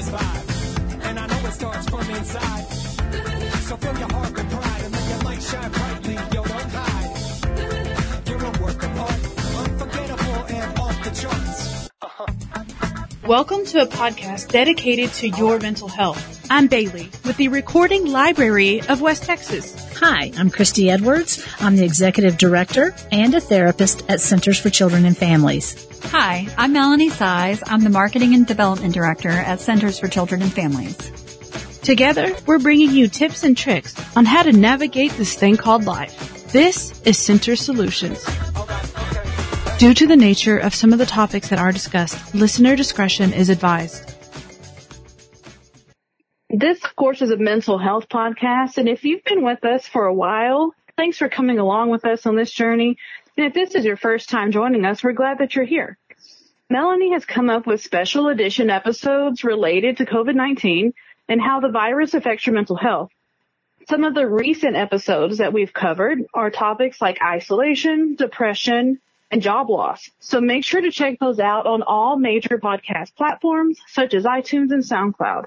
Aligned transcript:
vibe. 0.00 1.04
And 1.04 1.18
I 1.18 1.26
know 1.26 1.48
it 1.48 1.52
starts 1.52 1.88
from 1.88 2.10
inside. 2.10 2.64
So 3.68 3.76
fill 3.76 3.98
your 3.98 4.12
heart 4.12 4.32
with 4.32 4.50
pride 4.50 4.82
and 4.84 4.92
let 4.92 5.08
your 5.08 5.18
light 5.18 5.42
shine 5.42 5.70
brightly. 5.70 6.14
Yo, 6.14 6.42
don't 6.42 6.72
hide. 6.72 8.28
You're 8.28 8.44
a 8.44 8.50
work 8.62 8.82
of 8.82 8.98
art, 8.98 9.22
unforgettable 9.62 10.44
and 10.48 10.78
off 10.78 11.04
the 11.04 11.10
charts. 11.20 11.90
Welcome 13.26 13.66
to 13.66 13.82
a 13.82 13.86
podcast 13.86 14.48
dedicated 14.48 15.12
to 15.14 15.28
your 15.28 15.58
mental 15.60 15.88
health. 15.88 16.41
I'm 16.54 16.66
Bailey 16.66 17.08
with 17.24 17.38
the 17.38 17.48
Recording 17.48 18.04
Library 18.04 18.82
of 18.90 19.00
West 19.00 19.22
Texas. 19.22 19.90
Hi, 20.00 20.30
I'm 20.36 20.50
Christy 20.50 20.90
Edwards. 20.90 21.48
I'm 21.60 21.76
the 21.76 21.84
Executive 21.86 22.36
Director 22.36 22.94
and 23.10 23.34
a 23.34 23.40
therapist 23.40 24.02
at 24.10 24.20
Centers 24.20 24.60
for 24.60 24.68
Children 24.68 25.06
and 25.06 25.16
Families. 25.16 25.88
Hi, 26.10 26.46
I'm 26.58 26.74
Melanie 26.74 27.08
Size. 27.08 27.62
I'm 27.68 27.80
the 27.80 27.88
Marketing 27.88 28.34
and 28.34 28.46
Development 28.46 28.92
Director 28.92 29.30
at 29.30 29.62
Centers 29.62 29.98
for 29.98 30.08
Children 30.08 30.42
and 30.42 30.52
Families. 30.52 30.98
Together, 31.80 32.36
we're 32.44 32.58
bringing 32.58 32.90
you 32.90 33.08
tips 33.08 33.44
and 33.44 33.56
tricks 33.56 33.94
on 34.14 34.26
how 34.26 34.42
to 34.42 34.52
navigate 34.52 35.12
this 35.12 35.34
thing 35.34 35.56
called 35.56 35.84
life. 35.84 36.52
This 36.52 37.00
is 37.06 37.16
Center 37.16 37.56
Solutions. 37.56 38.22
Due 39.78 39.94
to 39.94 40.06
the 40.06 40.18
nature 40.18 40.58
of 40.58 40.74
some 40.74 40.92
of 40.92 40.98
the 40.98 41.06
topics 41.06 41.48
that 41.48 41.58
are 41.58 41.72
discussed, 41.72 42.34
listener 42.34 42.76
discretion 42.76 43.32
is 43.32 43.48
advised. 43.48 44.11
This, 46.54 46.84
of 46.84 46.94
course, 46.96 47.22
is 47.22 47.30
a 47.30 47.38
mental 47.38 47.78
health 47.78 48.10
podcast. 48.10 48.76
And 48.76 48.86
if 48.86 49.04
you've 49.04 49.24
been 49.24 49.42
with 49.42 49.64
us 49.64 49.88
for 49.88 50.04
a 50.04 50.12
while, 50.12 50.74
thanks 50.98 51.16
for 51.16 51.30
coming 51.30 51.58
along 51.58 51.88
with 51.88 52.04
us 52.04 52.26
on 52.26 52.36
this 52.36 52.52
journey. 52.52 52.98
And 53.38 53.46
if 53.46 53.54
this 53.54 53.74
is 53.74 53.86
your 53.86 53.96
first 53.96 54.28
time 54.28 54.52
joining 54.52 54.84
us, 54.84 55.02
we're 55.02 55.12
glad 55.12 55.38
that 55.38 55.54
you're 55.54 55.64
here. 55.64 55.96
Melanie 56.68 57.12
has 57.12 57.24
come 57.24 57.48
up 57.48 57.66
with 57.66 57.82
special 57.82 58.28
edition 58.28 58.68
episodes 58.68 59.44
related 59.44 59.96
to 59.96 60.04
COVID-19 60.04 60.92
and 61.26 61.40
how 61.40 61.60
the 61.60 61.70
virus 61.70 62.12
affects 62.12 62.46
your 62.46 62.54
mental 62.54 62.76
health. 62.76 63.10
Some 63.88 64.04
of 64.04 64.14
the 64.14 64.28
recent 64.28 64.76
episodes 64.76 65.38
that 65.38 65.54
we've 65.54 65.72
covered 65.72 66.18
are 66.34 66.50
topics 66.50 67.00
like 67.00 67.16
isolation, 67.22 68.14
depression, 68.14 69.00
and 69.30 69.40
job 69.40 69.70
loss. 69.70 70.10
So 70.20 70.38
make 70.42 70.66
sure 70.66 70.82
to 70.82 70.90
check 70.90 71.18
those 71.18 71.40
out 71.40 71.66
on 71.66 71.82
all 71.82 72.18
major 72.18 72.58
podcast 72.58 73.14
platforms 73.14 73.80
such 73.88 74.12
as 74.12 74.24
iTunes 74.24 74.70
and 74.70 74.82
SoundCloud. 74.82 75.46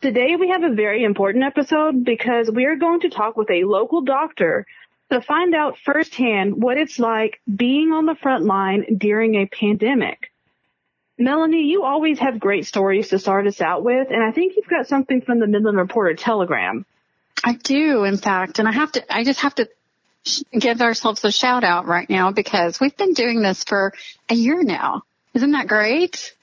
Today 0.00 0.36
we 0.36 0.48
have 0.48 0.62
a 0.62 0.74
very 0.74 1.04
important 1.04 1.44
episode 1.44 2.06
because 2.06 2.50
we 2.50 2.64
are 2.64 2.76
going 2.76 3.00
to 3.00 3.10
talk 3.10 3.36
with 3.36 3.50
a 3.50 3.64
local 3.64 4.00
doctor 4.00 4.66
to 5.10 5.20
find 5.20 5.54
out 5.54 5.76
firsthand 5.84 6.54
what 6.56 6.78
it's 6.78 6.98
like 6.98 7.38
being 7.54 7.92
on 7.92 8.06
the 8.06 8.14
front 8.14 8.46
line 8.46 8.96
during 8.96 9.34
a 9.34 9.46
pandemic. 9.46 10.32
Melanie, 11.18 11.66
you 11.66 11.84
always 11.84 12.18
have 12.18 12.40
great 12.40 12.64
stories 12.64 13.08
to 13.08 13.18
start 13.18 13.46
us 13.46 13.60
out 13.60 13.84
with, 13.84 14.08
and 14.10 14.22
I 14.22 14.32
think 14.32 14.54
you've 14.56 14.68
got 14.68 14.86
something 14.86 15.20
from 15.20 15.38
the 15.38 15.46
Midland 15.46 15.76
Reporter 15.76 16.14
Telegram. 16.14 16.86
I 17.44 17.56
do, 17.56 18.04
in 18.04 18.16
fact, 18.16 18.58
and 18.58 18.66
I 18.66 18.72
have 18.72 18.92
to, 18.92 19.14
I 19.14 19.22
just 19.22 19.40
have 19.40 19.54
to 19.56 19.68
give 20.58 20.80
ourselves 20.80 21.22
a 21.26 21.30
shout 21.30 21.62
out 21.62 21.86
right 21.86 22.08
now 22.08 22.32
because 22.32 22.80
we've 22.80 22.96
been 22.96 23.12
doing 23.12 23.42
this 23.42 23.64
for 23.64 23.92
a 24.30 24.34
year 24.34 24.62
now. 24.62 25.02
Isn't 25.34 25.52
that 25.52 25.68
great? 25.68 26.34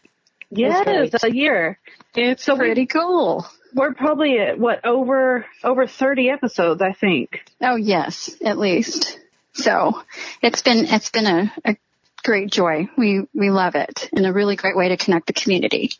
Yes, 0.49 1.23
a 1.23 1.33
year. 1.33 1.79
It's 2.15 2.43
so 2.43 2.55
pretty 2.55 2.85
cool. 2.85 3.45
We're 3.73 3.93
probably 3.93 4.39
at 4.39 4.57
what 4.57 4.85
over 4.85 5.45
over 5.63 5.87
30 5.87 6.29
episodes, 6.29 6.81
I 6.81 6.93
think. 6.93 7.41
Oh 7.61 7.75
yes, 7.75 8.35
at 8.43 8.57
least. 8.57 9.19
So 9.53 10.01
it's 10.41 10.61
been 10.61 10.85
it's 10.85 11.09
been 11.09 11.25
a, 11.25 11.53
a 11.65 11.77
great 12.23 12.49
joy. 12.49 12.89
We 12.97 13.27
we 13.33 13.49
love 13.49 13.75
it 13.75 14.09
and 14.13 14.25
a 14.25 14.33
really 14.33 14.55
great 14.55 14.77
way 14.77 14.89
to 14.89 14.97
connect 14.97 15.27
the 15.27 15.33
community. 15.33 15.91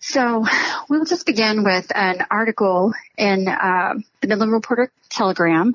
So 0.00 0.46
we'll 0.88 1.04
just 1.04 1.26
begin 1.26 1.64
with 1.64 1.90
an 1.94 2.24
article 2.30 2.92
in 3.16 3.48
uh, 3.48 3.94
the 4.20 4.28
Midland 4.28 4.52
Reporter 4.52 4.92
Telegram. 5.10 5.74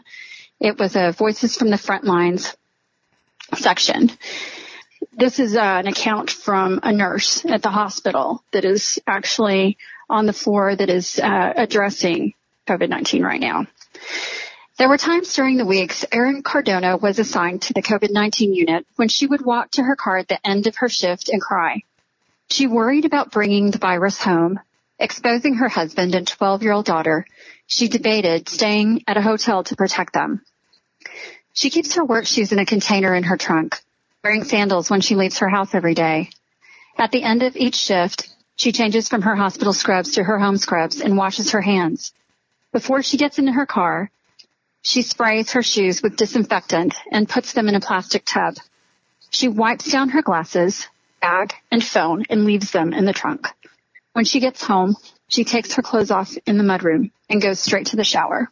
It 0.59 0.79
was 0.79 0.95
a 0.95 1.11
Voices 1.11 1.57
from 1.57 1.69
the 1.69 1.77
Front 1.77 2.05
Lines 2.05 2.55
section. 3.55 4.11
This 5.15 5.39
is 5.39 5.55
uh, 5.55 5.59
an 5.61 5.85
account 5.85 6.31
from 6.31 6.79
a 6.81 6.91
nurse 6.91 7.45
at 7.45 7.61
the 7.61 7.69
hospital 7.69 8.43
that 8.51 8.65
is 8.65 8.99
actually 9.05 9.77
on 10.09 10.25
the 10.25 10.33
floor 10.33 10.75
that 10.75 10.89
is 10.89 11.19
uh, 11.19 11.53
addressing 11.55 12.33
COVID-19 12.67 13.23
right 13.23 13.39
now. 13.39 13.67
There 14.79 14.89
were 14.89 14.97
times 14.97 15.31
during 15.35 15.57
the 15.57 15.67
weeks 15.67 16.03
Erin 16.11 16.41
Cardona 16.41 16.97
was 16.97 17.19
assigned 17.19 17.61
to 17.63 17.73
the 17.73 17.83
COVID-19 17.83 18.55
unit 18.55 18.87
when 18.95 19.07
she 19.07 19.27
would 19.27 19.45
walk 19.45 19.69
to 19.71 19.83
her 19.83 19.95
car 19.95 20.17
at 20.17 20.27
the 20.27 20.45
end 20.45 20.65
of 20.65 20.77
her 20.77 20.89
shift 20.89 21.29
and 21.29 21.39
cry. 21.39 21.83
She 22.49 22.65
worried 22.65 23.05
about 23.05 23.31
bringing 23.31 23.69
the 23.69 23.77
virus 23.77 24.17
home, 24.17 24.59
exposing 24.97 25.55
her 25.55 25.69
husband 25.69 26.15
and 26.15 26.25
12-year-old 26.25 26.85
daughter. 26.85 27.27
She 27.67 27.87
debated 27.87 28.49
staying 28.49 29.03
at 29.05 29.17
a 29.17 29.21
hotel 29.21 29.63
to 29.65 29.75
protect 29.75 30.13
them. 30.13 30.41
She 31.53 31.69
keeps 31.69 31.93
her 31.95 32.03
work 32.03 32.25
shoes 32.25 32.51
in 32.51 32.57
a 32.57 32.65
container 32.65 33.13
in 33.13 33.23
her 33.23 33.37
trunk 33.37 33.79
wearing 34.23 34.45
sandals 34.45 34.89
when 34.89 35.01
she 35.01 35.15
leaves 35.15 35.39
her 35.39 35.49
house 35.49 35.75
every 35.75 35.93
day. 35.93 36.29
At 36.97 37.11
the 37.11 37.23
end 37.23 37.43
of 37.43 37.57
each 37.57 37.75
shift, 37.75 38.29
she 38.55 38.71
changes 38.71 39.09
from 39.09 39.23
her 39.23 39.35
hospital 39.35 39.73
scrubs 39.73 40.13
to 40.13 40.23
her 40.23 40.39
home 40.39 40.55
scrubs 40.55 41.01
and 41.01 41.17
washes 41.17 41.51
her 41.51 41.61
hands. 41.61 42.13
Before 42.71 43.03
she 43.03 43.17
gets 43.17 43.37
into 43.37 43.51
her 43.51 43.65
car, 43.65 44.09
she 44.81 45.01
sprays 45.01 45.51
her 45.51 45.63
shoes 45.63 46.01
with 46.01 46.15
disinfectant 46.15 46.95
and 47.11 47.27
puts 47.27 47.51
them 47.51 47.67
in 47.67 47.75
a 47.75 47.81
plastic 47.81 48.23
tub. 48.25 48.55
She 49.29 49.49
wipes 49.49 49.91
down 49.91 50.09
her 50.09 50.21
glasses, 50.21 50.87
bag, 51.19 51.53
and 51.69 51.83
phone 51.83 52.25
and 52.29 52.45
leaves 52.45 52.71
them 52.71 52.93
in 52.93 53.05
the 53.05 53.13
trunk. 53.13 53.47
When 54.13 54.25
she 54.25 54.39
gets 54.39 54.63
home, 54.63 54.95
she 55.27 55.43
takes 55.43 55.73
her 55.73 55.81
clothes 55.81 56.11
off 56.11 56.37
in 56.45 56.57
the 56.57 56.63
mudroom 56.63 57.11
and 57.29 57.41
goes 57.41 57.59
straight 57.59 57.87
to 57.87 57.97
the 57.97 58.03
shower. 58.05 58.49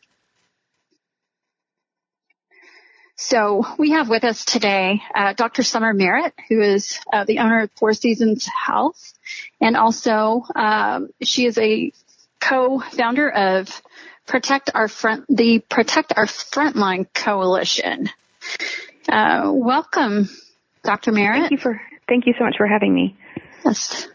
So 3.21 3.63
we 3.77 3.91
have 3.91 4.09
with 4.09 4.23
us 4.23 4.45
today 4.45 5.03
uh, 5.13 5.33
Dr. 5.33 5.61
Summer 5.61 5.93
Merritt, 5.93 6.33
who 6.49 6.59
is 6.59 6.99
uh, 7.13 7.23
the 7.23 7.37
owner 7.37 7.61
of 7.61 7.71
Four 7.77 7.93
Seasons 7.93 8.47
Health, 8.47 9.13
and 9.61 9.77
also 9.77 10.43
um, 10.55 11.11
she 11.21 11.45
is 11.45 11.55
a 11.59 11.91
co-founder 12.39 13.29
of 13.29 13.81
Protect 14.25 14.71
Our 14.73 14.87
Front, 14.87 15.25
the 15.29 15.59
Protect 15.59 16.13
Our 16.17 16.25
Frontline 16.25 17.05
Coalition. 17.13 18.09
Uh, 19.07 19.51
welcome, 19.53 20.27
Dr. 20.83 21.11
Merritt. 21.11 21.41
Thank 21.41 21.51
you 21.51 21.57
for 21.59 21.79
thank 22.07 22.25
you 22.25 22.33
so 22.39 22.43
much 22.43 22.55
for 22.57 22.65
having 22.65 22.91
me. 22.91 23.15
Yes. 23.63 24.07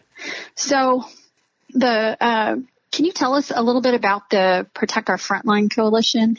So 0.55 1.05
the 1.69 2.17
uh, 2.19 2.55
can 2.91 3.05
you 3.05 3.13
tell 3.13 3.35
us 3.35 3.53
a 3.55 3.63
little 3.63 3.81
bit 3.81 3.93
about 3.93 4.29
the 4.29 4.67
Protect 4.73 5.09
Our 5.09 5.17
Frontline 5.17 5.73
Coalition? 5.73 6.37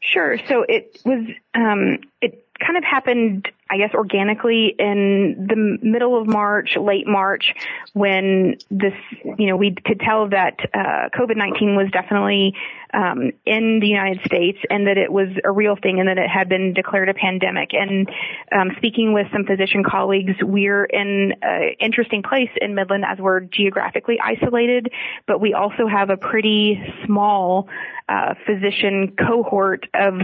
Sure. 0.00 0.38
So 0.48 0.64
it 0.68 0.98
was, 1.04 1.26
um, 1.54 1.98
it 2.20 2.46
kind 2.64 2.76
of 2.76 2.84
happened, 2.84 3.48
I 3.70 3.78
guess, 3.78 3.92
organically 3.94 4.74
in 4.78 5.46
the 5.48 5.78
middle 5.82 6.20
of 6.20 6.26
March, 6.26 6.76
late 6.76 7.06
March, 7.06 7.54
when 7.92 8.56
this, 8.70 8.94
you 9.38 9.46
know, 9.46 9.56
we 9.56 9.74
could 9.74 10.00
tell 10.00 10.28
that 10.28 10.58
uh, 10.74 11.08
COVID-19 11.18 11.76
was 11.76 11.90
definitely 11.92 12.54
um, 12.92 13.30
in 13.46 13.80
the 13.80 13.86
United 13.86 14.20
States 14.24 14.58
and 14.68 14.86
that 14.86 14.98
it 14.98 15.12
was 15.12 15.28
a 15.44 15.50
real 15.50 15.76
thing 15.76 16.00
and 16.00 16.08
that 16.08 16.18
it 16.18 16.28
had 16.28 16.48
been 16.48 16.74
declared 16.74 17.08
a 17.08 17.14
pandemic. 17.14 17.70
And 17.72 18.10
um, 18.52 18.70
speaking 18.76 19.12
with 19.12 19.26
some 19.32 19.44
physician 19.44 19.84
colleagues, 19.84 20.34
we're 20.42 20.84
in 20.84 21.34
an 21.42 21.74
interesting 21.80 22.22
place 22.22 22.50
in 22.60 22.74
Midland 22.74 23.04
as 23.06 23.18
we're 23.18 23.40
geographically 23.40 24.18
isolated, 24.20 24.90
but 25.26 25.40
we 25.40 25.54
also 25.54 25.86
have 25.86 26.10
a 26.10 26.16
pretty 26.16 26.82
small 27.06 27.68
uh, 28.08 28.34
physician 28.44 29.14
cohort 29.16 29.86
of 29.94 30.14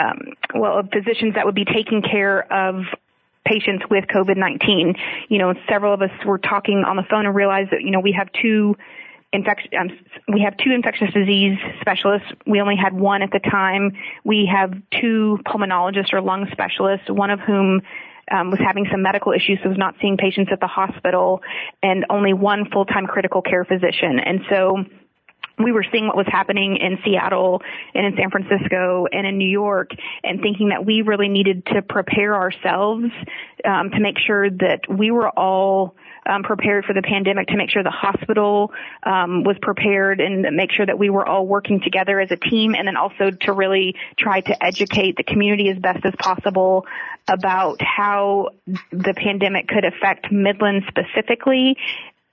um, 0.00 0.18
well, 0.54 0.78
of 0.78 0.88
physicians 0.92 1.34
that 1.34 1.44
would 1.46 1.54
be 1.54 1.64
taking 1.64 2.02
care 2.02 2.50
of 2.52 2.84
patients 3.44 3.84
with 3.90 4.04
COVID-19. 4.04 4.96
You 5.28 5.38
know, 5.38 5.54
several 5.68 5.92
of 5.92 6.02
us 6.02 6.10
were 6.24 6.38
talking 6.38 6.84
on 6.86 6.96
the 6.96 7.04
phone 7.10 7.26
and 7.26 7.34
realized 7.34 7.70
that, 7.72 7.82
you 7.82 7.90
know, 7.90 8.00
we 8.00 8.12
have 8.12 8.28
two 8.40 8.76
infection, 9.32 9.70
um, 9.78 9.90
we 10.32 10.40
have 10.42 10.56
two 10.56 10.72
infectious 10.72 11.12
disease 11.12 11.56
specialists. 11.80 12.28
We 12.46 12.60
only 12.60 12.76
had 12.76 12.92
one 12.92 13.22
at 13.22 13.30
the 13.30 13.38
time. 13.38 13.92
We 14.24 14.50
have 14.52 14.72
two 15.00 15.38
pulmonologists 15.46 16.12
or 16.12 16.20
lung 16.20 16.48
specialists, 16.52 17.08
one 17.08 17.30
of 17.30 17.40
whom 17.40 17.82
um, 18.30 18.50
was 18.50 18.60
having 18.60 18.86
some 18.90 19.02
medical 19.02 19.32
issues, 19.32 19.58
so 19.62 19.68
was 19.68 19.78
not 19.78 19.94
seeing 20.00 20.16
patients 20.16 20.50
at 20.52 20.60
the 20.60 20.66
hospital, 20.66 21.42
and 21.82 22.06
only 22.10 22.32
one 22.32 22.70
full-time 22.70 23.06
critical 23.06 23.42
care 23.42 23.64
physician. 23.64 24.20
And 24.24 24.40
so 24.48 24.84
we 25.64 25.72
were 25.72 25.84
seeing 25.90 26.06
what 26.06 26.16
was 26.16 26.26
happening 26.28 26.76
in 26.76 26.98
Seattle 27.04 27.62
and 27.94 28.06
in 28.06 28.16
San 28.16 28.30
Francisco 28.30 29.06
and 29.10 29.26
in 29.26 29.38
New 29.38 29.48
York 29.48 29.90
and 30.22 30.40
thinking 30.40 30.68
that 30.70 30.84
we 30.84 31.02
really 31.02 31.28
needed 31.28 31.66
to 31.66 31.82
prepare 31.82 32.34
ourselves 32.34 33.06
um, 33.64 33.90
to 33.90 34.00
make 34.00 34.18
sure 34.18 34.50
that 34.50 34.80
we 34.88 35.10
were 35.10 35.28
all 35.28 35.94
um, 36.26 36.42
prepared 36.42 36.84
for 36.84 36.92
the 36.92 37.02
pandemic 37.02 37.48
to 37.48 37.56
make 37.56 37.70
sure 37.70 37.82
the 37.82 37.90
hospital 37.90 38.72
um, 39.02 39.42
was 39.42 39.56
prepared 39.60 40.20
and 40.20 40.54
make 40.54 40.70
sure 40.72 40.86
that 40.86 40.98
we 40.98 41.10
were 41.10 41.26
all 41.26 41.46
working 41.46 41.80
together 41.80 42.20
as 42.20 42.30
a 42.30 42.36
team 42.36 42.74
and 42.74 42.86
then 42.86 42.96
also 42.96 43.30
to 43.30 43.52
really 43.52 43.94
try 44.18 44.40
to 44.40 44.64
educate 44.64 45.16
the 45.16 45.24
community 45.24 45.70
as 45.70 45.78
best 45.78 46.04
as 46.04 46.14
possible 46.18 46.86
about 47.28 47.80
how 47.80 48.48
the 48.92 49.14
pandemic 49.16 49.68
could 49.68 49.84
affect 49.84 50.30
Midland 50.30 50.82
specifically 50.88 51.76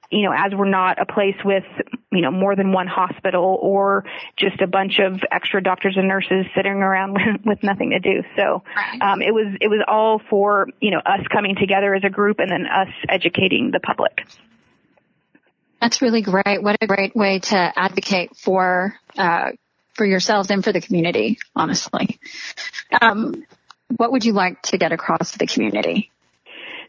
you 0.09 0.24
know, 0.24 0.33
as 0.36 0.54
we're 0.54 0.69
not 0.69 1.01
a 1.01 1.06
place 1.06 1.36
with, 1.44 1.65
you 2.12 2.21
know, 2.21 2.31
more 2.31 2.56
than 2.56 2.71
one 2.71 2.88
hospital 2.88 3.59
or 3.62 4.06
just 4.38 4.62
a 4.62 4.68
bunch 4.68 5.00
of 5.00 5.19
extra 5.31 5.62
doctors 5.62 5.95
and 5.98 6.07
nurses 6.07 6.45
sitting 6.56 6.71
around 6.71 7.13
with, 7.13 7.42
with 7.45 7.63
nothing 7.63 7.89
to 7.92 8.00
do. 8.00 8.24
So, 8.36 8.63
um, 9.01 9.21
it 9.21 9.33
was, 9.33 9.56
it 9.59 9.68
was 9.68 9.83
all 9.88 10.21
for, 10.30 10.68
you 10.80 10.92
know, 10.92 11.00
us 11.00 11.25
coming 11.31 11.56
together 11.56 11.94
as 11.94 12.04
a 12.04 12.09
group 12.09 12.39
and 12.39 12.50
then 12.50 12.65
us 12.65 12.94
educating 13.09 13.71
the 13.71 13.80
public. 13.80 14.25
That's 15.81 16.01
really 16.01 16.21
great. 16.21 16.63
What 16.63 16.77
a 16.81 16.88
great 16.88 17.15
way 17.15 17.39
to 17.39 17.74
advocate 17.75 18.36
for, 18.36 18.95
uh, 19.18 19.51
for 19.94 20.06
yourselves 20.06 20.50
and 20.50 20.63
for 20.63 20.71
the 20.71 20.81
community, 20.81 21.38
honestly. 21.56 22.19
Um, 23.00 23.44
what 23.95 24.12
would 24.12 24.25
you 24.25 24.33
like 24.33 24.62
to 24.63 24.77
get 24.77 24.92
across 24.92 25.33
to 25.33 25.38
the 25.38 25.48
community? 25.48 26.12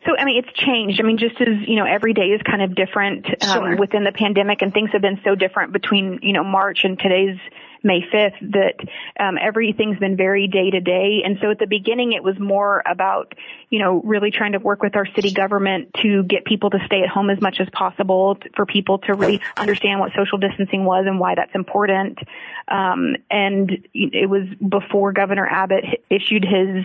So, 0.06 0.16
I 0.16 0.24
mean, 0.24 0.42
it's 0.42 0.52
changed. 0.58 1.00
I 1.00 1.02
mean, 1.04 1.18
just 1.18 1.40
as, 1.40 1.66
you 1.66 1.76
know, 1.76 1.84
every 1.84 2.14
day 2.14 2.26
is 2.28 2.40
kind 2.42 2.62
of 2.62 2.74
different 2.74 3.26
um, 3.42 3.48
Sure. 3.52 3.76
within 3.76 4.04
the 4.04 4.12
pandemic 4.12 4.62
and 4.62 4.72
things 4.72 4.90
have 4.92 5.02
been 5.02 5.20
so 5.24 5.34
different 5.34 5.72
between, 5.72 6.20
you 6.22 6.32
know, 6.32 6.44
March 6.44 6.84
and 6.84 6.98
today's 6.98 7.36
May 7.82 8.00
5th 8.00 8.52
that 8.52 8.74
um, 9.20 9.38
everything's 9.40 9.98
been 9.98 10.16
very 10.16 10.48
day 10.48 10.70
to 10.70 10.80
day. 10.80 11.22
And 11.24 11.38
so 11.40 11.50
at 11.50 11.58
the 11.60 11.66
beginning, 11.66 12.12
it 12.12 12.22
was 12.24 12.38
more 12.38 12.82
about, 12.86 13.34
you 13.70 13.78
know, 13.78 14.00
really 14.02 14.30
trying 14.32 14.52
to 14.52 14.58
work 14.58 14.82
with 14.82 14.96
our 14.96 15.06
city 15.14 15.32
government 15.32 15.94
to 16.02 16.22
get 16.24 16.44
people 16.44 16.70
to 16.70 16.78
stay 16.86 17.02
at 17.02 17.08
home 17.08 17.30
as 17.30 17.40
much 17.40 17.60
as 17.60 17.68
possible, 17.72 18.34
t- 18.36 18.50
for 18.56 18.66
people 18.66 18.98
to 18.98 19.14
really 19.14 19.40
understand 19.56 20.00
what 20.00 20.12
social 20.16 20.38
distancing 20.38 20.84
was 20.84 21.04
and 21.06 21.20
why 21.20 21.34
that's 21.36 21.54
important. 21.54 22.18
Um, 22.66 23.16
and 23.30 23.86
it 23.94 24.28
was 24.28 24.44
before 24.68 25.12
Governor 25.12 25.46
Abbott 25.46 25.84
h- 25.84 26.00
issued 26.10 26.44
his 26.44 26.84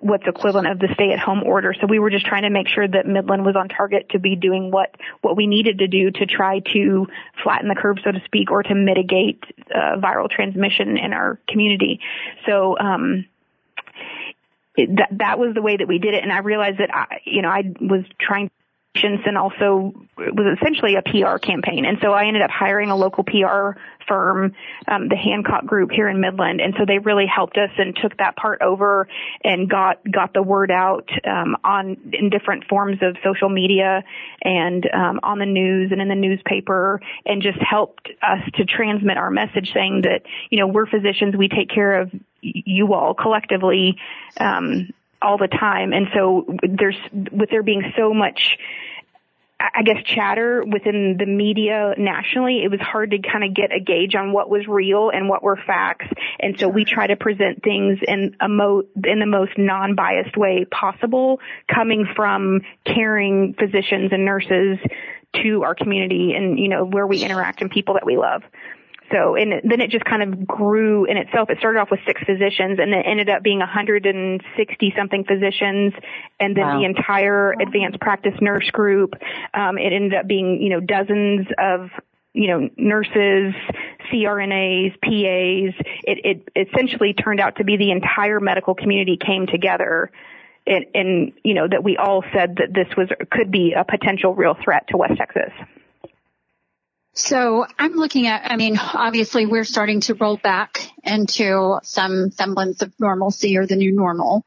what's 0.00 0.26
equivalent 0.26 0.68
of 0.68 0.78
the 0.78 0.88
stay 0.94 1.12
at 1.12 1.18
home 1.18 1.42
order. 1.42 1.74
So 1.80 1.86
we 1.86 1.98
were 1.98 2.10
just 2.10 2.26
trying 2.26 2.42
to 2.42 2.50
make 2.50 2.68
sure 2.68 2.86
that 2.86 3.06
Midland 3.06 3.44
was 3.44 3.56
on 3.56 3.68
target 3.68 4.10
to 4.10 4.18
be 4.18 4.36
doing 4.36 4.70
what, 4.70 4.94
what 5.20 5.36
we 5.36 5.46
needed 5.46 5.78
to 5.78 5.88
do 5.88 6.10
to 6.10 6.26
try 6.26 6.60
to 6.72 7.06
flatten 7.42 7.68
the 7.68 7.74
curve, 7.74 7.98
so 8.04 8.12
to 8.12 8.20
speak, 8.24 8.50
or 8.50 8.62
to 8.62 8.74
mitigate 8.74 9.42
uh, 9.74 9.96
viral 9.98 10.30
transmission 10.30 10.96
in 10.96 11.12
our 11.12 11.40
community. 11.48 12.00
So, 12.46 12.78
um, 12.78 13.26
that 14.76 15.08
that 15.10 15.38
was 15.40 15.54
the 15.54 15.62
way 15.62 15.76
that 15.76 15.88
we 15.88 15.98
did 15.98 16.14
it, 16.14 16.22
and 16.22 16.32
I 16.32 16.38
realized 16.38 16.78
that 16.78 16.94
I, 16.94 17.20
you 17.24 17.42
know, 17.42 17.48
I 17.48 17.64
was 17.80 18.04
trying 18.20 18.48
patients 18.98 19.24
and 19.26 19.36
also 19.36 19.92
it 20.18 20.34
was 20.34 20.56
essentially 20.60 20.96
a 20.96 21.02
PR 21.02 21.38
campaign. 21.38 21.84
And 21.84 21.98
so 22.02 22.12
I 22.12 22.26
ended 22.26 22.42
up 22.42 22.50
hiring 22.50 22.90
a 22.90 22.96
local 22.96 23.24
PR 23.24 23.78
firm, 24.06 24.54
um, 24.88 25.08
the 25.08 25.16
Hancock 25.16 25.66
Group 25.66 25.90
here 25.90 26.08
in 26.08 26.20
Midland, 26.20 26.60
and 26.60 26.74
so 26.78 26.84
they 26.86 26.98
really 26.98 27.26
helped 27.26 27.56
us 27.56 27.70
and 27.76 27.96
took 27.96 28.16
that 28.16 28.36
part 28.36 28.62
over 28.62 29.06
and 29.44 29.68
got 29.68 29.98
got 30.10 30.32
the 30.32 30.42
word 30.42 30.70
out 30.70 31.08
um, 31.24 31.56
on 31.62 31.96
in 32.12 32.30
different 32.30 32.64
forms 32.64 32.98
of 33.02 33.16
social 33.22 33.48
media 33.48 34.02
and 34.42 34.88
um, 34.92 35.20
on 35.22 35.38
the 35.38 35.46
news 35.46 35.92
and 35.92 36.00
in 36.00 36.08
the 36.08 36.14
newspaper, 36.14 37.00
and 37.26 37.42
just 37.42 37.58
helped 37.60 38.08
us 38.22 38.40
to 38.54 38.64
transmit 38.64 39.18
our 39.18 39.30
message, 39.30 39.72
saying 39.74 40.02
that 40.02 40.22
you 40.50 40.58
know 40.58 40.66
we're 40.66 40.86
physicians, 40.86 41.36
we 41.36 41.48
take 41.48 41.68
care 41.68 42.00
of 42.00 42.10
you 42.40 42.94
all 42.94 43.14
collectively. 43.14 43.96
Um, 44.38 44.88
all 45.20 45.38
the 45.38 45.48
time. 45.48 45.92
And 45.92 46.08
so 46.14 46.46
there's, 46.62 46.98
with 47.12 47.50
there 47.50 47.62
being 47.62 47.92
so 47.96 48.14
much, 48.14 48.58
I 49.60 49.82
guess, 49.82 50.04
chatter 50.04 50.62
within 50.64 51.16
the 51.18 51.26
media 51.26 51.94
nationally, 51.98 52.62
it 52.62 52.70
was 52.70 52.78
hard 52.80 53.10
to 53.10 53.18
kind 53.18 53.42
of 53.42 53.54
get 53.54 53.72
a 53.74 53.80
gauge 53.80 54.14
on 54.14 54.32
what 54.32 54.48
was 54.48 54.68
real 54.68 55.10
and 55.10 55.28
what 55.28 55.42
were 55.42 55.56
facts. 55.56 56.06
And 56.38 56.56
so 56.60 56.68
we 56.68 56.84
try 56.84 57.08
to 57.08 57.16
present 57.16 57.64
things 57.64 57.98
in 58.06 58.36
a 58.40 58.48
mo, 58.48 58.84
in 59.04 59.18
the 59.18 59.26
most 59.26 59.58
non-biased 59.58 60.36
way 60.36 60.64
possible, 60.70 61.40
coming 61.66 62.06
from 62.14 62.60
caring 62.84 63.54
physicians 63.58 64.12
and 64.12 64.24
nurses 64.24 64.78
to 65.42 65.64
our 65.64 65.74
community 65.74 66.34
and, 66.36 66.58
you 66.58 66.68
know, 66.68 66.84
where 66.84 67.06
we 67.06 67.24
interact 67.24 67.60
and 67.60 67.68
people 67.68 67.94
that 67.94 68.06
we 68.06 68.16
love. 68.16 68.42
So, 69.10 69.36
and 69.36 69.62
then 69.64 69.80
it 69.80 69.90
just 69.90 70.04
kind 70.04 70.22
of 70.22 70.46
grew 70.46 71.04
in 71.06 71.16
itself. 71.16 71.48
It 71.50 71.58
started 71.58 71.80
off 71.80 71.90
with 71.90 72.00
six 72.06 72.20
physicians 72.24 72.78
and 72.78 72.92
then 72.92 73.02
ended 73.06 73.30
up 73.30 73.42
being 73.42 73.58
160 73.58 74.94
something 74.96 75.24
physicians 75.24 75.94
and 76.38 76.56
then 76.56 76.66
Wow. 76.66 76.78
the 76.78 76.84
entire 76.84 77.52
advanced 77.52 78.00
practice 78.00 78.34
nurse 78.40 78.70
group. 78.70 79.14
Um, 79.54 79.78
it 79.78 79.92
ended 79.92 80.14
up 80.14 80.26
being, 80.26 80.60
you 80.60 80.70
know, 80.70 80.80
dozens 80.80 81.46
of 81.58 81.90
you 82.34 82.46
know, 82.46 82.68
nurses, 82.76 83.54
CRNAs, 84.12 84.92
PAs. 85.00 85.74
It, 86.04 86.44
it 86.54 86.68
essentially 86.68 87.14
turned 87.14 87.40
out 87.40 87.56
to 87.56 87.64
be 87.64 87.76
the 87.76 87.90
entire 87.90 88.38
medical 88.38 88.74
community 88.74 89.16
came 89.16 89.46
together 89.46 90.12
and, 90.66 90.84
and, 90.94 91.32
you 91.42 91.54
know, 91.54 91.66
that 91.66 91.82
we 91.82 91.96
all 91.96 92.22
said 92.32 92.56
that 92.56 92.74
this 92.74 92.86
was, 92.96 93.08
could 93.30 93.50
be 93.50 93.72
a 93.72 93.84
potential 93.84 94.34
real 94.34 94.54
threat 94.62 94.86
to 94.88 94.96
West 94.98 95.16
Texas. 95.16 95.50
So 97.18 97.66
I'm 97.78 97.94
looking 97.94 98.28
at, 98.28 98.50
I 98.50 98.56
mean, 98.56 98.78
obviously 98.78 99.44
we're 99.44 99.64
starting 99.64 100.00
to 100.02 100.14
roll 100.14 100.36
back 100.36 100.88
into 101.02 101.78
some 101.82 102.30
semblance 102.30 102.80
of 102.80 102.92
normalcy 103.00 103.58
or 103.58 103.66
the 103.66 103.74
new 103.74 103.92
normal. 103.92 104.46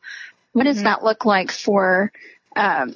What 0.54 0.64
does 0.64 0.82
that 0.84 1.04
look 1.04 1.26
like 1.26 1.52
for, 1.52 2.12
um, 2.56 2.94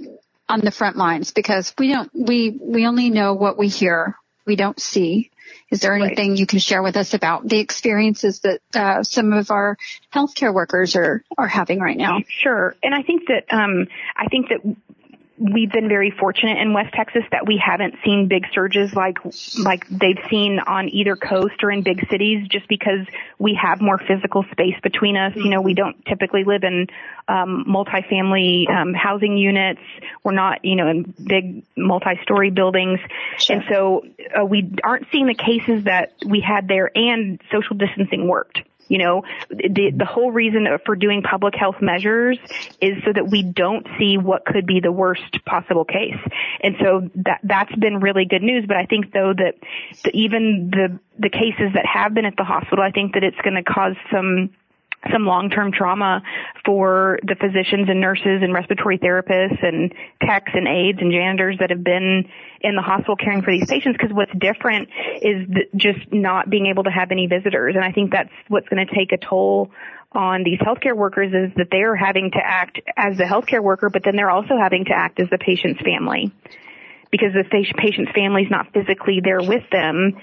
on 0.48 0.62
the 0.62 0.72
front 0.72 0.95
lines? 0.95 1.31
Because 1.31 1.74
we 1.77 1.89
don't, 1.89 2.10
we, 2.13 2.57
we 2.62 2.88
only 2.88 3.10
know 3.10 3.33
what 3.33 3.57
we 3.57 3.68
hear. 3.68 4.16
We 4.45 4.56
don't 4.56 4.80
see. 4.80 5.30
Is 5.72 5.81
there 5.81 5.92
Right. 5.92 6.04
anything 6.04 6.38
you 6.38 6.45
can 6.45 6.60
share 6.60 6.81
with 6.81 6.95
us 6.95 7.13
about 7.13 7.48
the 7.48 7.60
experiences 7.60 8.42
that, 8.42 8.62
uh, 8.75 9.04
some 9.04 9.33
of 9.33 9.51
our 9.51 9.77
healthcare 10.13 10.54
workers 10.54 10.95
are, 10.95 11.24
are 11.38 11.48
having 11.48 11.80
right 11.80 11.98
now? 11.98 12.19
Sure. 12.30 12.75
And 12.81 12.94
I 12.95 13.01
think 13.01 13.24
that, 13.27 13.54
um, 13.54 13.88
I 14.16 14.27
think 14.27 14.50
that 14.50 14.62
we've 15.37 15.71
been 15.71 15.89
very 15.89 16.11
fortunate 16.11 16.57
in 16.59 16.73
West 16.73 16.93
Texas 16.93 17.23
that 17.31 17.45
we 17.45 17.61
haven't 17.63 17.95
seen 18.05 18.27
big 18.27 18.45
surges 18.53 18.93
like, 18.93 19.17
like 19.57 19.87
they've 19.89 20.19
seen 20.29 20.59
on 20.59 20.87
either 20.89 21.15
coast 21.15 21.55
or 21.61 21.71
in 21.71 21.83
big 21.83 22.07
cities 22.09 22.47
just 22.47 22.67
because 22.69 23.05
we 23.37 23.59
have 23.61 23.81
more 23.81 23.97
physical 23.97 24.45
space 24.51 24.75
between 24.81 25.17
us. 25.17 25.35
You 25.35 25.49
know, 25.49 25.61
we 25.61 25.73
don't 25.73 26.03
typically 26.05 26.45
live 26.45 26.63
in, 26.63 26.87
um, 27.27 27.65
multifamily, 27.67 28.69
um, 28.69 28.93
housing 28.93 29.37
units. 29.37 29.81
We're 30.23 30.33
not, 30.33 30.63
you 30.63 30.75
know, 30.75 30.87
in 30.87 31.13
big 31.21 31.63
multi-story 31.75 32.51
buildings. 32.51 32.99
And 33.49 33.63
so, 33.69 34.05
uh, 34.39 34.45
we 34.45 34.71
aren't 34.83 35.07
seeing 35.11 35.27
the 35.27 35.35
cases 35.35 35.83
that 35.83 36.13
we 36.25 36.39
had 36.39 36.67
there 36.67 36.89
and 36.95 37.41
social 37.51 37.75
distancing 37.75 38.27
worked. 38.27 38.59
You 38.87 38.99
know, 38.99 39.23
the, 39.49 39.91
the 39.95 40.05
whole 40.05 40.31
reason 40.31 40.67
for 40.85 40.95
doing 40.95 41.23
public 41.23 41.55
health 41.55 41.77
measures 41.81 42.37
is 42.79 43.03
so 43.03 43.11
that 43.13 43.27
we 43.29 43.41
don't 43.41 43.87
see 43.97 44.17
what 44.17 44.45
could 44.45 44.65
be 44.65 44.79
the 44.79 44.91
worst 44.91 45.43
possible 45.45 45.86
case. 45.86 46.19
And 46.62 46.75
so 46.79 47.10
that, 47.15 47.39
that's 47.43 47.75
been 47.75 48.00
really 48.00 48.25
good 48.25 48.43
news. 48.43 48.65
But 48.67 48.77
I 48.77 48.86
think 48.86 49.12
though 49.12 49.33
that 49.33 49.55
the, 50.03 50.12
even 50.15 50.69
the, 50.71 51.00
the 51.17 51.29
cases 51.29 51.74
that 51.74 51.86
have 51.86 52.13
been 52.13 52.25
at 52.25 52.36
the 52.38 52.43
hospital, 52.43 52.83
I 52.83 52.91
think 52.91 53.13
that 53.13 53.24
it's 53.24 53.39
going 53.41 53.55
to 53.55 53.63
cause 53.63 53.95
some, 54.12 54.51
some 55.12 55.25
long-term 55.25 55.71
trauma 55.71 56.21
for 56.65 57.19
the 57.24 57.35
physicians 57.35 57.89
and 57.89 58.01
nurses 58.01 58.41
and 58.41 58.53
respiratory 58.53 58.97
therapists 58.97 59.63
and 59.65 59.93
techs 60.21 60.51
and 60.53 60.67
aides 60.67 61.00
and 61.01 61.12
janitors 61.12 61.57
that 61.59 61.69
have 61.69 61.83
been 61.83 62.27
in 62.62 62.75
the 62.75 62.81
hospital 62.81 63.15
caring 63.15 63.41
for 63.41 63.51
these 63.51 63.67
patients. 63.67 63.97
Because 64.00 64.13
what's 64.13 64.31
different 64.38 64.89
is 65.21 65.47
just 65.75 66.00
not 66.12 66.50
being 66.50 66.67
able 66.67 66.83
to 66.83 66.91
have 66.91 67.12
any 67.12 67.27
visitors. 67.27 67.75
And 67.75 67.83
I 67.83 67.91
think 67.91 68.12
that's 68.12 68.31
what's 68.47 68.67
going 68.69 68.85
to 68.85 68.93
take 68.93 69.12
a 69.12 69.17
toll 69.17 69.71
on 70.12 70.43
these 70.43 70.59
healthcare 70.59 70.95
workers 70.95 71.33
is 71.33 71.53
that 71.57 71.67
they're 71.71 71.95
having 71.95 72.31
to 72.31 72.39
act 72.41 72.79
as 72.95 73.17
the 73.17 73.25
healthcare 73.25 73.62
worker 73.62 73.89
but 73.89 74.01
then 74.05 74.15
they're 74.15 74.31
also 74.31 74.55
having 74.57 74.85
to 74.85 74.93
act 74.93 75.19
as 75.19 75.29
the 75.29 75.38
patient's 75.38 75.81
family. 75.81 76.31
Because 77.12 77.33
the 77.33 77.43
patient's 77.77 78.12
family's 78.13 78.50
not 78.50 78.74
physically 78.74 79.21
there 79.24 79.41
with 79.41 79.63
them 79.71 80.17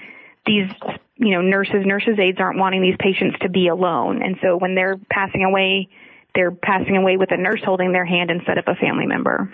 these 0.45 0.69
you 1.15 1.31
know 1.31 1.41
nurses 1.41 1.85
nurses 1.85 2.17
aides 2.19 2.37
aren't 2.39 2.59
wanting 2.59 2.81
these 2.81 2.95
patients 2.99 3.37
to 3.41 3.49
be 3.49 3.67
alone. 3.67 4.21
And 4.21 4.37
so 4.41 4.57
when 4.57 4.75
they're 4.75 4.97
passing 5.09 5.43
away 5.43 5.89
they're 6.35 6.51
passing 6.51 6.97
away 6.97 7.17
with 7.17 7.31
a 7.31 7.37
nurse 7.37 7.61
holding 7.63 7.91
their 7.91 8.05
hand 8.05 8.31
instead 8.31 8.57
of 8.57 8.65
a 8.67 8.75
family 8.75 9.05
member. 9.05 9.51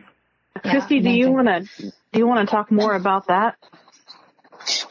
Christy, 0.61 0.99
do 0.99 1.09
you 1.09 1.31
want 1.31 1.47
to 1.47 1.91
do 2.11 2.19
you 2.19 2.27
want 2.27 2.47
to 2.47 2.51
talk 2.51 2.71
more 2.71 2.95
about 2.95 3.27
that? 3.27 3.57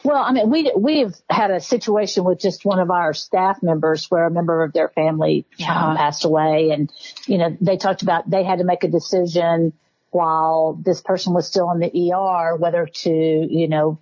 Well, 0.03 0.21
I 0.21 0.31
mean, 0.31 0.49
we 0.49 0.71
we've 0.75 1.15
had 1.29 1.51
a 1.51 1.59
situation 1.59 2.23
with 2.23 2.39
just 2.39 2.65
one 2.65 2.79
of 2.79 2.89
our 2.89 3.13
staff 3.13 3.61
members 3.61 4.09
where 4.09 4.25
a 4.25 4.31
member 4.31 4.63
of 4.63 4.73
their 4.73 4.89
family 4.89 5.45
um, 5.59 5.95
passed 5.95 6.25
away, 6.25 6.71
and 6.71 6.91
you 7.27 7.37
know 7.37 7.55
they 7.61 7.77
talked 7.77 8.01
about 8.01 8.29
they 8.29 8.43
had 8.43 8.59
to 8.59 8.65
make 8.65 8.83
a 8.83 8.87
decision 8.87 9.73
while 10.11 10.73
this 10.73 11.01
person 11.01 11.33
was 11.33 11.47
still 11.47 11.69
in 11.71 11.79
the 11.79 12.11
ER 12.11 12.55
whether 12.55 12.87
to 12.87 13.11
you 13.11 13.67
know 13.67 13.99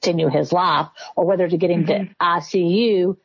discontinue 0.00 0.28
his 0.28 0.52
life 0.52 0.88
or 1.16 1.24
whether 1.24 1.48
to 1.48 1.56
get 1.56 1.70
him 1.70 1.86
to 1.86 2.08
ICU 2.20 3.16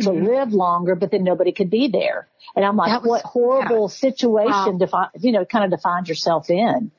to 0.00 0.10
live 0.10 0.52
longer, 0.52 0.94
but 0.94 1.10
then 1.10 1.24
nobody 1.24 1.52
could 1.52 1.70
be 1.70 1.88
there. 1.88 2.28
And 2.54 2.64
I'm 2.64 2.76
like, 2.76 3.00
was- 3.02 3.08
what 3.08 3.22
horrible 3.22 3.88
situation 3.88 4.50
Wow. 4.50 4.78
to 4.78 4.86
find, 4.86 5.10
you 5.20 5.32
know, 5.32 5.44
kind 5.44 5.72
of 5.72 5.80
find 5.80 6.08
yourself 6.08 6.50
in. 6.50 6.90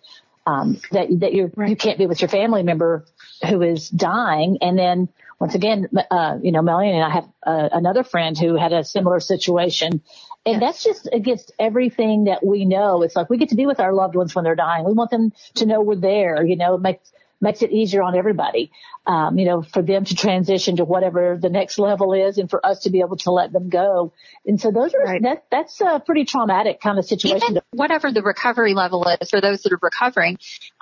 Um, 0.45 0.79
that, 0.91 1.07
that 1.19 1.33
you're, 1.33 1.51
you 1.67 1.75
can't 1.75 1.97
be 1.97 2.07
with 2.07 2.21
your 2.21 2.29
family 2.29 2.63
member 2.63 3.03
who 3.49 3.61
is 3.61 3.89
dying. 3.89 4.59
And 4.61 4.79
then 4.79 5.09
once 5.39 5.55
again, 5.55 5.89
uh, 6.09 6.37
you 6.41 6.53
know, 6.53 6.61
Melanie 6.61 6.93
and 6.93 7.03
I 7.03 7.09
have 7.09 7.25
uh, 7.45 7.69
another 7.73 8.05
friend 8.05 8.37
who 8.37 8.55
had 8.55 8.71
a 8.71 8.85
similar 8.85 9.19
situation 9.19 10.01
And 10.45 10.61
that's 10.61 10.81
just 10.85 11.09
against 11.11 11.51
everything 11.59 12.23
that 12.25 12.45
we 12.45 12.63
know. 12.63 13.01
It's 13.03 13.13
like 13.17 13.29
we 13.29 13.37
get 13.37 13.49
to 13.49 13.55
be 13.55 13.65
with 13.65 13.81
our 13.81 13.93
loved 13.93 14.15
ones 14.15 14.33
when 14.33 14.45
they're 14.45 14.55
dying. 14.55 14.85
We 14.85 14.93
want 14.93 15.11
them 15.11 15.33
to 15.55 15.65
know 15.65 15.81
we're 15.81 15.97
there, 15.97 16.41
you 16.45 16.55
know, 16.55 16.75
it 16.75 17.01
makes, 17.41 17.61
makes 17.61 17.61
it 17.61 17.75
easier 17.75 18.03
on 18.03 18.15
everybody. 18.15 18.71
Um, 19.05 19.39
you 19.39 19.45
know, 19.45 19.61
for 19.61 19.81
them 19.81 20.03
to 20.03 20.15
transition 20.15 20.75
to 20.77 20.83
whatever 20.83 21.37
the 21.41 21.47
next 21.49 21.79
level 21.79 22.13
is 22.13 22.37
and 22.37 22.49
for 22.49 22.65
us 22.65 22.81
to 22.81 22.89
be 22.89 22.99
able 22.99 23.15
to 23.17 23.31
let 23.31 23.53
them 23.53 23.69
go. 23.69 24.11
And 24.45 24.59
so 24.59 24.69
those 24.69 24.93
are, 24.93 25.01
right. 25.01 25.21
that, 25.23 25.45
that's 25.49 25.79
a 25.79 26.03
pretty 26.05 26.25
traumatic 26.25 26.81
kind 26.81 26.99
of 26.99 27.05
situation. 27.05 27.51
Even 27.51 27.61
whatever 27.71 28.11
the 28.11 28.21
recovery 28.21 28.73
level 28.73 29.07
is 29.21 29.29
for 29.29 29.39
those 29.39 29.61
that 29.61 29.71
are 29.71 29.79
recovering, 29.81 30.37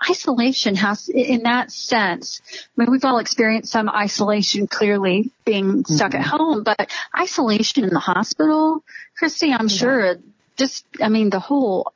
isolation 0.10 0.76
has, 0.76 1.08
in 1.08 1.44
that 1.44 1.72
sense, 1.72 2.42
I 2.52 2.82
mean, 2.82 2.92
we've 2.92 3.06
all 3.06 3.20
experienced 3.20 3.72
some 3.72 3.90
isolation 3.90 4.66
clearly 4.66 5.32
being 5.46 5.86
stuck 5.86 6.14
mm-hmm. 6.14 6.22
at 6.22 6.26
home, 6.26 6.64
but 6.64 6.90
isolation 7.16 7.84
in 7.84 7.92
the 7.92 8.00
hospital, 8.00 8.84
Christy, 9.20 9.52
I'm 9.54 9.68
yeah. 9.68 9.76
sure 9.76 10.16
just, 10.58 10.84
I 11.00 11.10
mean, 11.10 11.30
the 11.30 11.40
whole, 11.40 11.94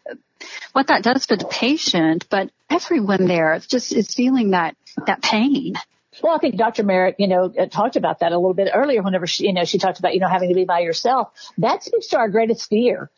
what 0.74 0.88
that 0.88 1.01
does 1.01 1.25
for 1.25 1.38
the 1.38 1.46
patient, 1.46 2.28
but 2.30 2.51
everyone 2.70 3.26
there 3.26 3.60
just 3.60 3.94
is 3.94 4.14
feeling 4.14 4.52
that, 4.52 4.76
that 5.06 5.22
pain. 5.22 5.74
Well, 6.22 6.36
I 6.36 6.40
think 6.40 6.58
Dr. 6.58 6.84
Merritt, 6.84 7.16
you 7.18 7.28
know, 7.28 7.54
uh, 7.58 7.68
talked 7.68 7.96
about 7.96 8.20
that 8.20 8.32
a 8.32 8.36
little 8.36 8.54
bit 8.54 8.70
earlier 8.74 9.02
whenever 9.02 9.28
she, 9.28 9.46
you 9.46 9.54
know, 9.54 9.64
she 9.64 9.78
talked 9.78 10.00
about, 10.00 10.14
you 10.14 10.20
know, 10.20 10.28
having 10.28 10.50
to 10.50 10.56
be 10.56 10.66
by 10.66 10.80
yourself. 10.80 11.32
That 11.58 11.84
speaks 11.84 12.08
to 12.08 12.18
our 12.18 12.30
greatest 12.30 12.68
fear. 12.70 13.10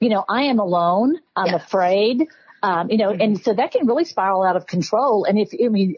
You 0.00 0.08
know, 0.08 0.24
I 0.28 0.44
am 0.44 0.58
alone. 0.58 1.18
I'm 1.36 1.52
yes. 1.52 1.64
afraid. 1.64 2.28
Um, 2.62 2.90
you 2.90 2.98
know, 2.98 3.10
and 3.10 3.40
so 3.40 3.54
that 3.54 3.72
can 3.72 3.86
really 3.86 4.04
spiral 4.04 4.42
out 4.42 4.56
of 4.56 4.66
control. 4.66 5.24
And 5.24 5.38
if, 5.38 5.50
I 5.54 5.68
mean, 5.68 5.96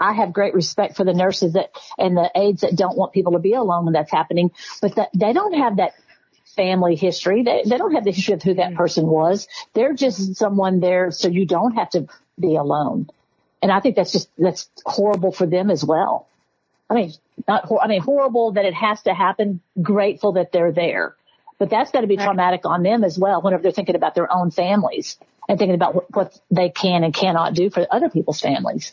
I 0.00 0.12
have 0.12 0.32
great 0.32 0.54
respect 0.54 0.96
for 0.96 1.04
the 1.04 1.12
nurses 1.12 1.54
that 1.54 1.70
and 1.98 2.16
the 2.16 2.30
aides 2.34 2.62
that 2.62 2.76
don't 2.76 2.96
want 2.96 3.12
people 3.12 3.32
to 3.32 3.38
be 3.38 3.54
alone 3.54 3.84
when 3.84 3.92
that's 3.92 4.10
happening, 4.10 4.52
but 4.80 4.94
that 4.94 5.10
they 5.14 5.32
don't 5.32 5.54
have 5.54 5.76
that 5.76 5.92
family 6.56 6.94
history. 6.94 7.42
They, 7.42 7.62
they 7.66 7.76
don't 7.76 7.94
have 7.94 8.04
the 8.04 8.12
history 8.12 8.34
of 8.34 8.42
who 8.42 8.54
that 8.54 8.74
person 8.74 9.06
was. 9.06 9.48
They're 9.72 9.92
just 9.92 10.36
someone 10.36 10.80
there 10.80 11.10
so 11.10 11.28
you 11.28 11.46
don't 11.46 11.72
have 11.72 11.90
to 11.90 12.06
be 12.38 12.56
alone. 12.56 13.08
And 13.62 13.72
I 13.72 13.80
think 13.80 13.96
that's 13.96 14.12
just, 14.12 14.28
that's 14.36 14.68
horrible 14.84 15.32
for 15.32 15.46
them 15.46 15.70
as 15.70 15.84
well. 15.84 16.28
I 16.90 16.94
mean, 16.94 17.12
not, 17.48 17.70
I 17.82 17.86
mean, 17.88 18.00
horrible 18.00 18.52
that 18.52 18.64
it 18.64 18.74
has 18.74 19.02
to 19.02 19.14
happen, 19.14 19.60
grateful 19.80 20.32
that 20.32 20.52
they're 20.52 20.72
there. 20.72 21.16
But 21.58 21.70
that's 21.70 21.90
got 21.90 22.02
to 22.02 22.06
be 22.06 22.16
traumatic 22.16 22.66
on 22.66 22.82
them 22.82 23.04
as 23.04 23.18
well 23.18 23.40
whenever 23.40 23.62
they're 23.62 23.72
thinking 23.72 23.94
about 23.94 24.14
their 24.14 24.30
own 24.30 24.50
families 24.50 25.16
and 25.48 25.58
thinking 25.58 25.74
about 25.74 25.94
what, 25.94 26.14
what 26.14 26.38
they 26.50 26.68
can 26.68 27.04
and 27.04 27.14
cannot 27.14 27.54
do 27.54 27.70
for 27.70 27.86
other 27.90 28.10
people's 28.10 28.40
families. 28.40 28.92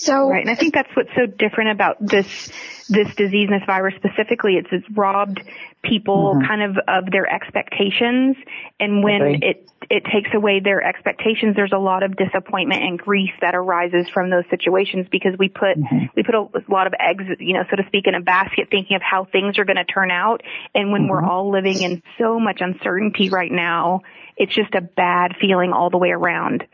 So 0.00 0.30
right, 0.30 0.42
and 0.42 0.50
I 0.50 0.54
think 0.54 0.74
that's 0.74 0.94
what's 0.94 1.10
so 1.16 1.26
different 1.26 1.70
about 1.70 1.96
this 1.98 2.50
this 2.88 3.12
disease 3.16 3.48
and 3.50 3.60
this 3.60 3.66
virus 3.66 3.94
specifically. 3.96 4.54
It's 4.54 4.68
it's 4.70 4.86
robbed 4.96 5.40
people 5.82 6.36
mm-hmm. 6.36 6.46
kind 6.46 6.62
of 6.62 6.78
of 6.86 7.10
their 7.10 7.26
expectations, 7.26 8.36
and 8.78 9.02
when 9.02 9.22
okay. 9.22 9.38
it 9.42 9.70
it 9.90 10.04
takes 10.04 10.30
away 10.32 10.60
their 10.60 10.80
expectations, 10.84 11.56
there's 11.56 11.72
a 11.72 11.78
lot 11.78 12.04
of 12.04 12.16
disappointment 12.16 12.80
and 12.82 12.96
grief 12.96 13.32
that 13.40 13.56
arises 13.56 14.08
from 14.08 14.30
those 14.30 14.44
situations 14.50 15.08
because 15.10 15.34
we 15.36 15.48
put 15.48 15.76
mm-hmm. 15.76 16.06
we 16.14 16.22
put 16.22 16.36
a, 16.36 16.42
a, 16.42 16.62
lot 16.70 16.86
of 16.86 16.94
eggs, 17.00 17.24
you 17.40 17.54
know, 17.54 17.64
so 17.68 17.74
to 17.74 17.82
speak, 17.88 18.06
in 18.06 18.14
a 18.14 18.20
basket, 18.20 18.68
thinking 18.70 18.94
of 18.94 19.02
how 19.02 19.24
things 19.24 19.58
are 19.58 19.64
going 19.64 19.78
to 19.78 19.84
turn 19.84 20.12
out, 20.12 20.42
and 20.76 20.92
when 20.92 21.02
mm-hmm. 21.02 21.10
we're 21.10 21.24
all 21.24 21.50
living 21.50 21.82
in 21.82 22.04
so 22.18 22.38
much 22.38 22.60
uncertainty 22.60 23.30
right 23.30 23.50
now, 23.50 24.02
it's 24.36 24.54
just 24.54 24.76
a 24.76 24.80
bad 24.80 25.34
feeling 25.40 25.72
all 25.72 25.90
the 25.90 25.98
way 25.98 26.10
around 26.10 26.64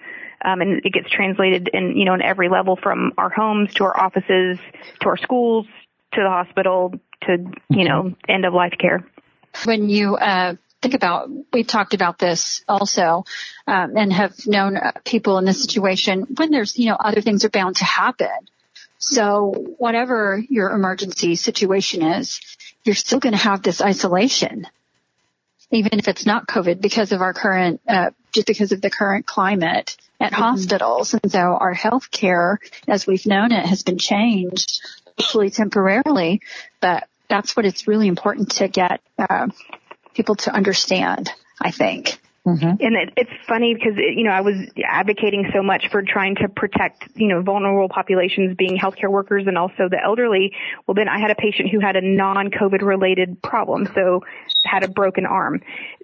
um, 0.45 0.61
and 0.61 0.85
it 0.85 0.93
gets 0.93 1.11
translated 1.11 1.69
in 1.73 1.97
you 1.97 2.05
know 2.05 2.15
in 2.15 2.23
every 2.23 2.49
level 2.49 2.77
from 2.77 3.13
our 3.19 3.31
homes 3.31 3.73
to 3.75 3.85
our 3.85 3.99
offices 3.99 4.59
to 5.01 5.09
our 5.09 5.17
schools 5.17 5.67
to 6.13 6.21
the 6.23 6.29
hospital 6.29 6.93
to 7.23 7.39
you 7.69 7.89
know 7.89 8.15
end 8.29 8.45
of 8.45 8.53
life 8.53 8.75
care. 8.79 9.05
When 9.65 9.89
you 9.89 10.17
uh, 10.17 10.57
think 10.83 10.95
about, 10.95 11.31
we've 11.53 11.67
talked 11.67 11.95
about 11.95 12.19
this 12.19 12.65
also, 12.69 13.25
um, 13.67 13.97
and 13.97 14.13
have 14.13 14.35
known 14.47 14.77
uh, 14.77 14.93
people 15.05 15.39
in 15.39 15.45
this 15.45 15.63
situation 15.63 16.27
when 16.37 16.51
there's 16.51 16.79
you 16.79 16.91
know 16.91 16.97
other 16.97 17.21
things 17.21 17.45
are 17.45 17.51
bound 17.51 17.77
to 17.77 17.85
happen. 17.85 18.29
So 18.99 19.53
whatever 19.79 20.43
your 20.49 20.71
emergency 20.71 21.37
situation 21.37 22.03
is, 22.03 22.41
you're 22.85 22.95
still 22.95 23.21
going 23.21 23.35
to 23.35 23.39
have 23.39 23.63
this 23.63 23.81
isolation 23.81 24.67
even 25.71 25.99
if 25.99 26.09
it's 26.09 26.25
not 26.25 26.47
COVID, 26.47 26.81
because 26.81 27.13
of 27.13 27.21
our 27.21 27.33
current, 27.33 27.81
uh, 27.89 28.11
just 28.33 28.47
because 28.47 28.73
of 28.73 28.81
the 28.81 28.91
current 28.91 29.27
climate 29.27 29.97
at 30.25 30.33
mm-hmm. 30.33 30.43
hospitals. 30.43 31.14
And 31.14 31.31
so 31.31 31.38
our 31.38 31.75
health 31.75 32.11
care, 32.11 32.59
as 32.88 33.07
we've 33.07 33.26
known 33.26 33.52
it, 33.52 33.66
has 33.66 33.83
been 33.83 33.99
changed, 33.99 34.81
hopefully 35.19 35.50
temporarily, 35.50 36.40
but 36.81 37.07
that's 37.28 37.54
what 37.54 37.66
it's 37.66 37.87
really 37.87 38.09
important 38.09 38.52
to 38.52 38.69
get 38.69 39.00
uh, 39.19 39.49
people 40.14 40.37
to 40.37 40.54
understand, 40.54 41.31
I 41.61 41.71
think. 41.71 42.19
Mm-hmm. 42.47 42.66
And 42.66 42.95
it, 42.95 43.14
it's 43.16 43.31
funny 43.49 43.73
because, 43.73 43.95
it, 43.97 44.19
you 44.19 44.25
know, 44.25 44.31
I 44.31 44.43
was 44.43 44.57
advocating 44.85 45.50
so 45.54 45.62
much 45.62 45.88
for 45.90 46.02
trying 46.02 46.35
to 46.37 46.49
protect, 46.49 47.09
you 47.14 47.28
know, 47.28 47.40
vulnerable 47.40 47.88
populations 47.88 48.54
being 48.54 48.76
healthcare 48.76 49.11
workers 49.11 49.45
and 49.47 49.57
also 49.57 49.88
the 49.88 49.99
elderly. 50.02 50.52
Well, 50.87 50.95
then 50.95 51.09
I 51.09 51.19
had 51.21 51.31
a 51.31 51.35
patient 51.35 51.71
who 51.71 51.81
had 51.81 51.97
a 51.97 52.02
non-COVID 52.02 52.83
related 52.83 53.40
problem. 53.40 53.88
So 53.95 54.25
had 54.62 54.85
a 54.85 54.88
broken 54.88 55.25
arm. 55.25 55.62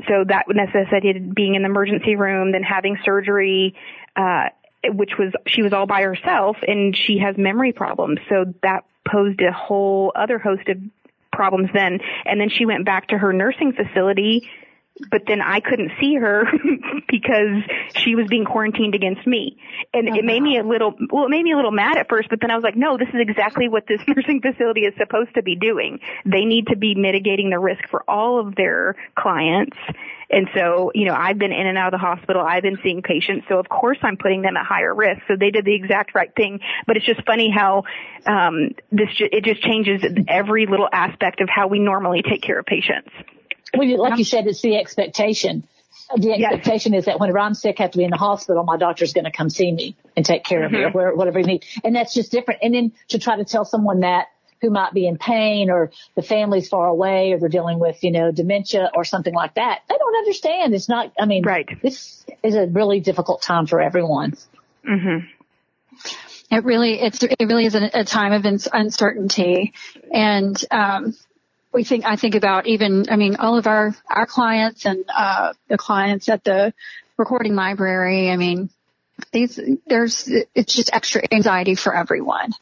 So 0.09 0.25
that 0.29 0.47
necessitated 0.49 1.35
being 1.35 1.57
in 1.57 1.62
the 1.62 1.69
emergency 1.69 2.17
room, 2.17 2.53
then 2.53 2.62
having 2.62 2.97
surgery, 3.05 3.75
uh, 4.17 4.49
which 4.85 5.12
was, 5.19 5.33
she 5.47 5.62
was 5.62 5.73
all 5.73 5.87
by 5.87 6.02
herself 6.02 6.57
and 6.67 6.97
she 6.97 7.19
has 7.19 7.37
memory 7.37 7.73
problems. 7.73 8.19
So 8.29 8.55
that 8.62 8.85
posed 9.11 9.40
a 9.40 9.52
whole 9.52 10.12
other 10.14 10.38
host 10.38 10.69
of 10.69 10.79
problems 11.33 11.71
then. 11.73 12.00
And 12.25 12.40
then 12.40 12.49
she 12.50 12.67
went 12.67 12.85
back 12.85 13.09
to 13.09 13.19
her 13.19 13.33
nursing 13.33 13.73
facility 13.73 14.49
but 15.11 15.23
then 15.26 15.40
I 15.40 15.61
couldn't 15.61 15.93
see 16.00 16.14
her 16.17 16.45
because 17.09 17.62
she 17.97 18.14
was 18.14 18.26
being 18.29 18.45
quarantined 18.45 18.95
against 18.95 19.26
me. 19.26 19.57
And 19.95 20.09
oh, 20.09 20.14
it 20.14 20.25
made 20.25 20.43
me 20.43 20.59
a 20.59 20.62
little, 20.62 20.95
well, 21.11 21.25
it 21.25 21.31
made 21.31 21.43
me 21.43 21.52
a 21.52 21.57
little 21.57 21.71
mad 21.71 21.97
at 21.97 22.09
first, 22.09 22.29
but 22.29 22.40
then 22.40 22.50
I 22.50 22.55
was 22.55 22.62
like, 22.62 22.76
no, 22.76 22.99
this 22.99 23.09
is 23.09 23.21
exactly 23.21 23.69
what 23.69 23.87
this 23.87 24.00
nursing 24.09 24.40
facility 24.40 24.83
is 24.83 24.95
supposed 24.99 25.35
to 25.35 25.43
be 25.43 25.57
doing. 25.57 26.00
They 26.25 26.45
need 26.45 26.67
to 26.69 26.76
be 26.76 26.95
mitigating 26.95 27.50
the 27.50 27.59
risk 27.59 27.88
for 27.88 28.02
all 28.09 28.38
of 28.38 28.55
their 28.55 28.97
clients. 29.14 29.76
And 30.31 30.49
so, 30.55 30.93
you 30.95 31.07
know, 31.07 31.15
I've 31.15 31.39
been 31.39 31.53
in 31.53 31.67
and 31.67 31.77
out 31.77 31.93
of 31.93 32.01
the 32.01 32.07
hospital. 32.07 32.43
I've 32.43 32.63
been 32.63 32.79
seeing 32.83 33.03
patients. 33.03 33.47
So 33.49 33.59
of 33.59 33.69
course 33.69 33.99
I'm 34.03 34.17
putting 34.17 34.43
them 34.43 34.57
at 34.57 34.65
higher 34.65 34.95
risk. 34.95 35.23
So 35.27 35.35
they 35.37 35.51
did 35.51 35.65
the 35.65 35.75
exact 35.75 36.15
right 36.15 36.33
thing. 36.35 36.61
But 36.87 36.97
it's 36.97 37.07
just 37.07 37.25
funny 37.27 37.51
how, 37.51 37.85
um, 38.27 38.71
this, 38.93 39.09
it 39.19 39.45
just 39.45 39.63
changes 39.63 40.03
every 40.29 40.67
little 40.67 40.89
aspect 40.93 41.41
of 41.41 41.49
how 41.49 41.67
we 41.67 41.81
normally 41.81 42.23
take 42.23 42.43
care 42.43 42.59
of 42.59 42.67
patients. 42.67 43.11
Well, 43.77 43.89
like 43.99 44.19
you 44.19 44.25
said, 44.25 44.47
it's 44.47 44.63
the 44.63 44.77
expectation. 44.77 45.67
The 46.17 46.33
expectation 46.33 46.93
yes. 46.93 47.01
is 47.01 47.07
that 47.07 47.21
whenever 47.21 47.39
I'm 47.39 47.55
sick, 47.55 47.77
I 47.79 47.85
have 47.85 47.93
to 47.93 47.99
be 47.99 48.05
in 48.05 48.11
the 48.11 48.17
hospital, 48.17 48.65
my 48.65 48.77
doctor's 48.77 49.13
going 49.13 49.25
to 49.25 49.31
come 49.31 49.49
see 49.51 49.71
me 49.71 49.97
and 50.17 50.27
take 50.27 50.45
care 50.45 50.61
mm-hmm. 50.61 50.75
of 50.75 50.95
me 50.95 51.01
or 51.01 51.11
mm-hmm. 51.11 51.19
whatever 51.19 51.39
you 51.39 51.47
need. 51.47 51.65
And 51.85 51.95
that's 51.95 52.15
just 52.15 52.33
different. 52.33 52.61
And 52.63 52.75
then 52.75 52.93
to 53.09 53.19
try 53.19 53.37
to 53.37 53.45
tell 53.45 53.65
someone 53.65 54.01
that 54.01 54.29
who 54.61 54.71
might 54.71 54.93
be 54.93 55.07
in 55.07 55.17
pain 55.17 55.71
or 55.71 55.90
the 56.14 56.23
family's 56.23 56.69
far 56.69 56.87
away 56.87 57.33
or 57.33 57.38
they're 57.38 57.49
dealing 57.49 57.79
with, 57.79 58.02
you 58.02 58.11
know, 58.11 58.31
dementia 58.31 58.90
or 58.95 59.05
something 59.05 59.35
like 59.35 59.55
that, 59.55 59.81
they 59.88 59.97
don't 59.97 60.17
understand. 60.17 60.75
It's 60.75 60.88
not, 60.88 61.12
I 61.19 61.26
mean, 61.26 61.45
right. 61.45 61.69
this 61.83 62.25
is 62.43 62.55
a 62.55 62.67
really 62.67 63.00
difficult 63.00 63.43
time 63.43 63.67
for 63.67 63.81
everyone. 63.81 64.37
Mm-hmm. 64.87 65.26
It 66.52 66.64
really, 66.64 67.00
it's, 67.00 67.23
it 67.23 67.37
really 67.40 67.67
is 67.67 67.75
a, 67.75 67.90
a 68.00 68.05
time 68.05 68.33
of 68.33 68.45
uncertainty. 68.73 69.73
And, 70.12 70.62
um, 70.71 71.17
we 71.73 71.85
think, 71.85 72.05
I 72.05 72.17
think 72.17 72.35
about 72.35 72.67
even, 72.67 73.07
I 73.11 73.17
mean, 73.17 73.37
all 73.37 73.57
of 73.57 73.67
our, 73.67 73.95
our 74.09 74.26
clients 74.26 74.85
and, 74.85 75.05
uh, 75.17 75.52
the 75.69 75.79
clients 75.79 76.29
at 76.29 76.43
the 76.43 76.75
recording 77.17 77.55
library. 77.55 78.31
I 78.31 78.37
mean, 78.37 78.71
these, 79.33 79.61
there's, 79.87 80.29
it's 80.55 80.75
just 80.75 80.90
extra 80.93 81.23
anxiety 81.31 81.76
for 81.76 81.95
everyone. 81.95 82.52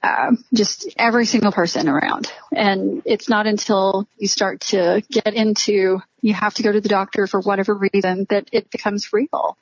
Um, 0.00 0.44
just 0.54 0.94
every 0.96 1.26
single 1.26 1.50
person 1.50 1.88
around. 1.88 2.30
And 2.52 3.02
it's 3.04 3.28
not 3.28 3.46
until 3.46 4.06
you 4.16 4.28
start 4.28 4.60
to 4.60 5.02
get 5.10 5.34
into, 5.34 6.00
you 6.20 6.34
have 6.34 6.54
to 6.54 6.62
go 6.62 6.70
to 6.70 6.80
the 6.80 6.88
doctor 6.88 7.26
for 7.26 7.40
whatever 7.40 7.74
reason 7.74 8.26
that 8.30 8.48
it 8.52 8.70
becomes 8.70 9.12
real. 9.12 9.58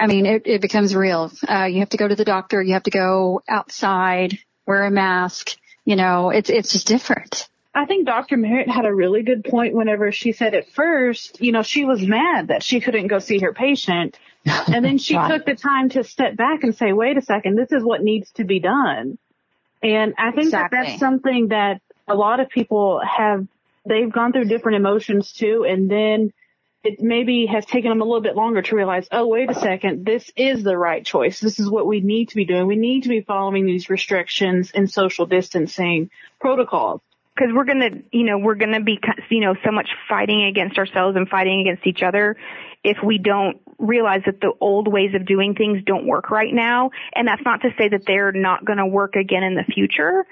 I 0.00 0.06
mean, 0.06 0.24
it, 0.24 0.46
it 0.46 0.60
becomes 0.62 0.94
real. 0.94 1.30
Uh, 1.46 1.64
you 1.64 1.80
have 1.80 1.90
to 1.90 1.98
go 1.98 2.08
to 2.08 2.16
the 2.16 2.24
doctor. 2.24 2.62
You 2.62 2.72
have 2.72 2.84
to 2.84 2.90
go 2.90 3.42
outside, 3.48 4.38
wear 4.66 4.84
a 4.84 4.90
mask 4.90 5.56
you 5.88 5.96
know, 5.96 6.28
it's, 6.28 6.50
it's 6.50 6.70
just 6.70 6.86
different. 6.86 7.48
I 7.74 7.86
think 7.86 8.04
Dr. 8.04 8.36
Merritt 8.36 8.68
had 8.68 8.84
a 8.84 8.94
really 8.94 9.22
good 9.22 9.42
point 9.42 9.72
whenever 9.72 10.12
she 10.12 10.32
said 10.32 10.52
at 10.52 10.68
first, 10.68 11.40
you 11.40 11.50
know, 11.50 11.62
she 11.62 11.86
was 11.86 12.02
mad 12.02 12.48
that 12.48 12.62
she 12.62 12.80
couldn't 12.80 13.06
go 13.06 13.18
see 13.18 13.38
her 13.38 13.54
patient. 13.54 14.18
And 14.68 14.84
then 14.84 14.98
she 14.98 15.14
took 15.14 15.44
the 15.44 15.54
time 15.54 15.90
to 15.90 16.04
step 16.04 16.36
back 16.36 16.62
and 16.62 16.74
say, 16.74 16.92
wait 16.92 17.16
a 17.16 17.22
second, 17.22 17.56
this 17.56 17.72
is 17.72 17.82
what 17.82 18.02
needs 18.02 18.30
to 18.32 18.44
be 18.44 18.60
done. 18.60 19.18
And 19.82 20.14
I 20.18 20.30
think 20.32 20.46
exactly. 20.46 20.78
that 20.78 20.86
that's 20.86 21.00
something 21.00 21.48
that 21.48 21.80
a 22.06 22.14
lot 22.14 22.40
of 22.40 22.48
people 22.48 23.00
have, 23.00 23.46
they've 23.86 24.10
gone 24.10 24.32
through 24.32 24.46
different 24.46 24.76
emotions 24.76 25.32
too. 25.32 25.64
And 25.68 25.90
then 25.90 26.32
it 26.84 27.00
maybe 27.00 27.46
has 27.46 27.66
taken 27.66 27.90
them 27.90 28.00
a 28.00 28.04
little 28.04 28.20
bit 28.20 28.36
longer 28.36 28.62
to 28.62 28.76
realize, 28.76 29.08
oh, 29.10 29.26
wait 29.26 29.50
a 29.50 29.54
second, 29.54 30.04
this 30.04 30.30
is 30.36 30.62
the 30.62 30.76
right 30.76 31.04
choice. 31.04 31.40
This 31.40 31.58
is 31.58 31.68
what 31.68 31.86
we 31.86 32.00
need 32.00 32.30
to 32.30 32.36
be 32.36 32.44
doing. 32.44 32.66
We 32.66 32.76
need 32.76 33.02
to 33.04 33.08
be 33.08 33.20
following 33.20 33.66
these 33.66 33.90
restrictions 33.90 34.70
and 34.72 34.90
social 34.90 35.26
distancing 35.26 36.10
protocols. 36.40 37.00
Because 37.38 37.54
we're 37.54 37.64
gonna, 37.64 37.90
you 38.10 38.24
know, 38.24 38.38
we're 38.38 38.56
gonna 38.56 38.82
be, 38.82 38.98
you 39.30 39.40
know, 39.40 39.54
so 39.64 39.70
much 39.70 39.88
fighting 40.08 40.44
against 40.44 40.78
ourselves 40.78 41.16
and 41.16 41.28
fighting 41.28 41.60
against 41.60 41.86
each 41.86 42.02
other 42.02 42.36
if 42.82 42.96
we 43.04 43.18
don't 43.18 43.58
realize 43.78 44.22
that 44.26 44.40
the 44.40 44.52
old 44.60 44.88
ways 44.88 45.14
of 45.14 45.26
doing 45.26 45.54
things 45.54 45.82
don't 45.84 46.06
work 46.06 46.30
right 46.30 46.52
now. 46.52 46.90
And 47.14 47.28
that's 47.28 47.42
not 47.44 47.62
to 47.62 47.70
say 47.78 47.88
that 47.88 48.02
they're 48.06 48.32
not 48.32 48.64
gonna 48.64 48.86
work 48.86 49.14
again 49.14 49.42
in 49.42 49.54
the 49.54 49.64
future, 49.64 50.26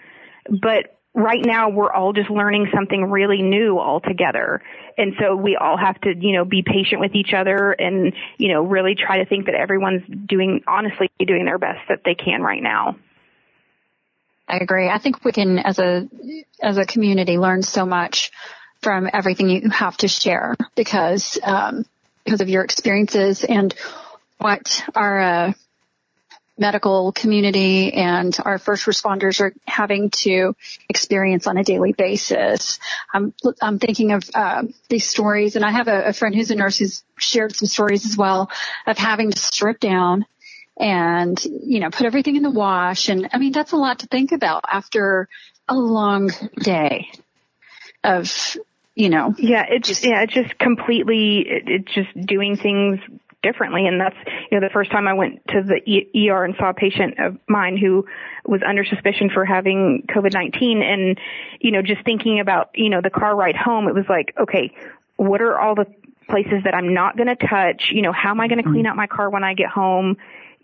but 0.48 0.96
right 1.14 1.44
now 1.44 1.70
we're 1.70 1.92
all 1.92 2.12
just 2.12 2.28
learning 2.28 2.68
something 2.74 3.04
really 3.04 3.40
new 3.40 3.78
all 3.78 4.00
together. 4.00 4.62
And 4.98 5.14
so 5.20 5.34
we 5.36 5.56
all 5.56 5.76
have 5.76 6.00
to, 6.02 6.14
you 6.14 6.32
know, 6.32 6.44
be 6.44 6.62
patient 6.62 7.00
with 7.00 7.14
each 7.14 7.32
other 7.32 7.70
and, 7.72 8.12
you 8.36 8.52
know, 8.52 8.62
really 8.62 8.94
try 8.94 9.18
to 9.18 9.26
think 9.26 9.46
that 9.46 9.54
everyone's 9.54 10.02
doing, 10.26 10.62
honestly, 10.66 11.08
doing 11.24 11.44
their 11.44 11.58
best 11.58 11.80
that 11.88 12.02
they 12.04 12.14
can 12.14 12.42
right 12.42 12.62
now. 12.62 12.96
I 14.48 14.58
agree. 14.58 14.88
I 14.88 14.98
think 14.98 15.24
we 15.24 15.32
can, 15.32 15.58
as 15.58 15.78
a 15.78 16.08
as 16.62 16.78
a 16.78 16.86
community, 16.86 17.38
learn 17.38 17.62
so 17.62 17.84
much 17.84 18.30
from 18.80 19.08
everything 19.12 19.48
you 19.48 19.70
have 19.70 19.96
to 19.98 20.08
share 20.08 20.54
because 20.74 21.38
um, 21.42 21.84
because 22.24 22.40
of 22.40 22.48
your 22.48 22.62
experiences 22.62 23.44
and 23.44 23.74
what 24.38 24.84
our 24.94 25.20
uh, 25.20 25.52
medical 26.58 27.12
community 27.12 27.92
and 27.92 28.36
our 28.44 28.58
first 28.58 28.86
responders 28.86 29.40
are 29.40 29.52
having 29.66 30.10
to 30.10 30.54
experience 30.88 31.46
on 31.46 31.58
a 31.58 31.64
daily 31.64 31.92
basis. 31.92 32.78
I'm 33.12 33.34
I'm 33.60 33.78
thinking 33.78 34.12
of 34.12 34.28
uh, 34.34 34.62
these 34.88 35.08
stories, 35.08 35.56
and 35.56 35.64
I 35.64 35.70
have 35.70 35.88
a, 35.88 36.06
a 36.06 36.12
friend 36.12 36.34
who's 36.34 36.50
a 36.50 36.54
nurse 36.54 36.78
who's 36.78 37.02
shared 37.18 37.54
some 37.54 37.66
stories 37.68 38.06
as 38.06 38.16
well 38.16 38.50
of 38.86 38.96
having 38.98 39.30
to 39.30 39.38
strip 39.38 39.80
down 39.80 40.26
and, 40.78 41.42
you 41.44 41.80
know, 41.80 41.90
put 41.90 42.06
everything 42.06 42.36
in 42.36 42.42
the 42.42 42.50
wash. 42.50 43.08
And 43.08 43.28
I 43.32 43.38
mean, 43.38 43.52
that's 43.52 43.72
a 43.72 43.76
lot 43.76 44.00
to 44.00 44.06
think 44.06 44.32
about 44.32 44.64
after 44.70 45.28
a 45.68 45.74
long 45.74 46.30
day 46.60 47.08
of, 48.04 48.56
you 48.94 49.08
know. 49.08 49.34
Yeah, 49.38 49.64
it's 49.68 49.88
just, 49.88 50.04
yeah, 50.04 50.22
it's 50.22 50.34
just 50.34 50.58
completely, 50.58 51.44
it's 51.46 51.92
just 51.92 52.26
doing 52.26 52.56
things 52.56 53.00
differently. 53.42 53.86
And 53.86 54.00
that's, 54.00 54.16
you 54.50 54.58
know, 54.58 54.66
the 54.66 54.72
first 54.72 54.90
time 54.90 55.06
I 55.08 55.14
went 55.14 55.40
to 55.48 55.62
the 55.62 56.30
ER 56.30 56.44
and 56.44 56.54
saw 56.58 56.70
a 56.70 56.74
patient 56.74 57.18
of 57.18 57.38
mine 57.48 57.76
who 57.76 58.06
was 58.44 58.60
under 58.66 58.84
suspicion 58.84 59.30
for 59.32 59.44
having 59.44 60.04
COVID-19 60.08 60.82
and, 60.82 61.18
you 61.60 61.70
know, 61.70 61.82
just 61.82 62.04
thinking 62.04 62.40
about, 62.40 62.70
you 62.74 62.90
know, 62.90 63.00
the 63.00 63.10
car 63.10 63.34
ride 63.34 63.56
home, 63.56 63.88
it 63.88 63.94
was 63.94 64.06
like, 64.08 64.34
okay, 64.38 64.72
what 65.16 65.40
are 65.40 65.58
all 65.58 65.74
the 65.74 65.86
places 66.28 66.64
that 66.64 66.74
I'm 66.74 66.92
not 66.92 67.16
going 67.16 67.28
to 67.28 67.36
touch? 67.36 67.90
You 67.92 68.02
know, 68.02 68.12
how 68.12 68.30
am 68.30 68.40
I 68.40 68.48
going 68.48 68.62
to 68.62 68.68
clean 68.68 68.86
out 68.86 68.96
my 68.96 69.06
car 69.06 69.30
when 69.30 69.44
I 69.44 69.54
get 69.54 69.68
home? 69.68 70.16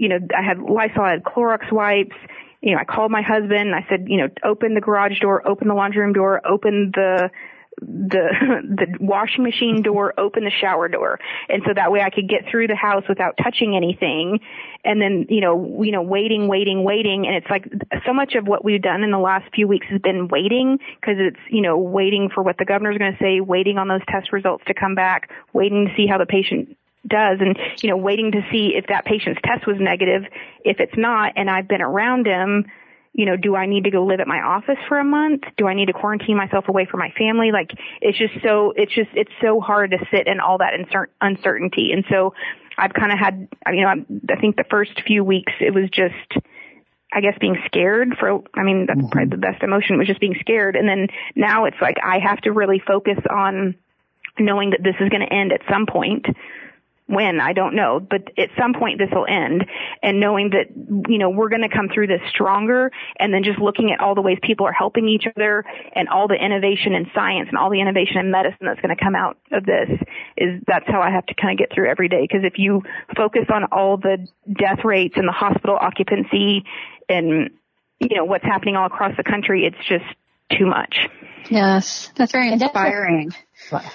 You 0.02 0.08
know, 0.08 0.18
I 0.36 0.42
had 0.42 0.58
Lysol, 0.58 1.04
I 1.04 1.10
had 1.12 1.22
Clorox 1.22 1.70
wipes. 1.70 2.16
You 2.60 2.72
know, 2.72 2.78
I 2.78 2.84
called 2.84 3.12
my 3.12 3.22
husband. 3.22 3.72
I 3.72 3.86
said, 3.88 4.06
you 4.08 4.16
know, 4.16 4.28
open 4.44 4.74
the 4.74 4.80
garage 4.80 5.20
door, 5.20 5.46
open 5.46 5.68
the 5.68 5.74
laundry 5.74 6.02
room 6.02 6.12
door, 6.12 6.40
open 6.44 6.90
the 6.92 7.30
the 7.80 8.28
the 8.64 8.86
washing 8.98 9.44
machine 9.44 9.80
door, 9.82 10.12
open 10.18 10.42
the 10.42 10.50
shower 10.50 10.88
door, 10.88 11.20
and 11.48 11.62
so 11.64 11.72
that 11.72 11.92
way 11.92 12.00
I 12.00 12.10
could 12.10 12.28
get 12.28 12.50
through 12.50 12.66
the 12.66 12.74
house 12.74 13.04
without 13.08 13.36
touching 13.40 13.76
anything. 13.76 14.40
And 14.84 15.00
then 15.00 15.26
you 15.28 15.40
know, 15.40 15.82
you 15.84 15.92
know, 15.92 16.02
waiting, 16.02 16.48
waiting, 16.48 16.82
waiting, 16.82 17.28
and 17.28 17.36
it's 17.36 17.48
like 17.48 17.64
so 18.04 18.12
much 18.12 18.34
of 18.34 18.48
what 18.48 18.64
we've 18.64 18.82
done 18.82 19.04
in 19.04 19.12
the 19.12 19.20
last 19.20 19.46
few 19.54 19.68
weeks 19.68 19.86
has 19.88 20.00
been 20.00 20.26
waiting 20.26 20.78
because 21.00 21.16
it's 21.18 21.40
you 21.48 21.62
know 21.62 21.78
waiting 21.78 22.28
for 22.28 22.42
what 22.42 22.58
the 22.58 22.64
governor's 22.64 22.98
going 22.98 23.12
to 23.12 23.18
say, 23.22 23.38
waiting 23.40 23.78
on 23.78 23.86
those 23.86 24.02
test 24.08 24.32
results 24.32 24.64
to 24.66 24.74
come 24.74 24.96
back, 24.96 25.30
waiting 25.52 25.86
to 25.86 25.94
see 25.96 26.08
how 26.08 26.18
the 26.18 26.26
patient 26.26 26.76
does 27.06 27.38
and 27.40 27.58
you 27.82 27.90
know 27.90 27.96
waiting 27.96 28.32
to 28.32 28.42
see 28.50 28.74
if 28.76 28.86
that 28.86 29.04
patient's 29.04 29.40
test 29.44 29.66
was 29.66 29.76
negative. 29.80 30.22
If 30.64 30.80
it's 30.80 30.96
not 30.96 31.32
and 31.36 31.50
I've 31.50 31.68
been 31.68 31.82
around 31.82 32.26
him 32.26 32.66
you 33.12 33.26
know 33.26 33.36
do 33.36 33.54
I 33.54 33.66
need 33.66 33.84
to 33.84 33.90
go 33.90 34.04
live 34.04 34.20
at 34.20 34.28
my 34.28 34.40
office 34.40 34.78
for 34.88 34.98
a 34.98 35.04
month? 35.04 35.42
Do 35.56 35.66
I 35.66 35.74
need 35.74 35.86
to 35.86 35.92
quarantine 35.92 36.36
myself 36.36 36.68
away 36.68 36.86
from 36.90 37.00
my 37.00 37.12
family? 37.18 37.52
Like 37.52 37.70
it's 38.00 38.18
just 38.18 38.34
so 38.42 38.72
it's 38.76 38.94
just 38.94 39.10
it's 39.14 39.32
so 39.40 39.60
hard 39.60 39.90
to 39.90 39.98
sit 40.10 40.26
in 40.26 40.40
all 40.40 40.58
that 40.58 40.72
uncertainty. 41.20 41.92
And 41.92 42.04
so 42.10 42.34
I've 42.78 42.94
kind 42.94 43.12
of 43.12 43.18
had 43.18 43.48
you 43.72 43.82
know 43.82 43.88
I 44.30 44.40
think 44.40 44.56
the 44.56 44.64
first 44.70 44.92
few 45.06 45.24
weeks 45.24 45.52
it 45.60 45.74
was 45.74 45.90
just 45.90 46.44
I 47.12 47.20
guess 47.20 47.36
being 47.38 47.58
scared 47.66 48.16
for, 48.18 48.42
I 48.54 48.62
mean, 48.62 48.86
that's 48.86 48.98
mm-hmm. 48.98 49.08
probably 49.10 49.28
the 49.28 49.36
best 49.36 49.62
emotion 49.62 49.98
was 49.98 50.06
just 50.06 50.18
being 50.18 50.36
scared. 50.40 50.76
And 50.76 50.88
then 50.88 51.08
now 51.36 51.66
it's 51.66 51.76
like 51.78 51.96
I 52.02 52.18
have 52.20 52.40
to 52.42 52.52
really 52.52 52.78
focus 52.78 53.18
on 53.28 53.74
knowing 54.38 54.70
that 54.70 54.82
this 54.82 54.94
is 54.98 55.10
going 55.10 55.20
to 55.20 55.30
end 55.32 55.52
at 55.52 55.60
some 55.70 55.84
point 55.84 56.24
when 57.06 57.40
I 57.40 57.52
don't 57.52 57.74
know, 57.74 58.00
but 58.00 58.30
at 58.38 58.50
some 58.58 58.74
point 58.74 58.98
this 58.98 59.10
will 59.12 59.26
end 59.26 59.66
and 60.02 60.20
knowing 60.20 60.50
that, 60.50 60.66
you 61.10 61.18
know, 61.18 61.30
we're 61.30 61.48
going 61.48 61.62
to 61.62 61.68
come 61.68 61.88
through 61.92 62.06
this 62.06 62.20
stronger 62.30 62.90
and 63.18 63.34
then 63.34 63.42
just 63.44 63.58
looking 63.58 63.92
at 63.92 64.00
all 64.00 64.14
the 64.14 64.22
ways 64.22 64.38
people 64.42 64.66
are 64.66 64.72
helping 64.72 65.08
each 65.08 65.24
other 65.36 65.64
and 65.94 66.08
all 66.08 66.28
the 66.28 66.34
innovation 66.34 66.94
in 66.94 67.10
science 67.14 67.48
and 67.48 67.58
all 67.58 67.70
the 67.70 67.80
innovation 67.80 68.18
in 68.18 68.30
medicine 68.30 68.66
that's 68.66 68.80
going 68.80 68.96
to 68.96 69.02
come 69.02 69.14
out 69.14 69.36
of 69.50 69.66
this 69.66 69.90
is 70.36 70.62
that's 70.66 70.86
how 70.86 71.00
I 71.00 71.10
have 71.10 71.26
to 71.26 71.34
kind 71.34 71.52
of 71.52 71.58
get 71.58 71.74
through 71.74 71.90
every 71.90 72.08
day. 72.08 72.26
Cause 72.30 72.42
if 72.44 72.54
you 72.56 72.82
focus 73.16 73.46
on 73.52 73.64
all 73.72 73.96
the 73.96 74.26
death 74.50 74.84
rates 74.84 75.14
and 75.16 75.26
the 75.26 75.32
hospital 75.32 75.76
occupancy 75.78 76.64
and, 77.08 77.50
you 77.98 78.16
know, 78.16 78.24
what's 78.24 78.44
happening 78.44 78.76
all 78.76 78.86
across 78.86 79.16
the 79.16 79.24
country, 79.24 79.66
it's 79.66 79.88
just 79.88 80.04
too 80.58 80.66
much. 80.66 81.08
Yes. 81.50 82.10
That's 82.16 82.32
very 82.32 82.52
inspiring. 82.52 83.32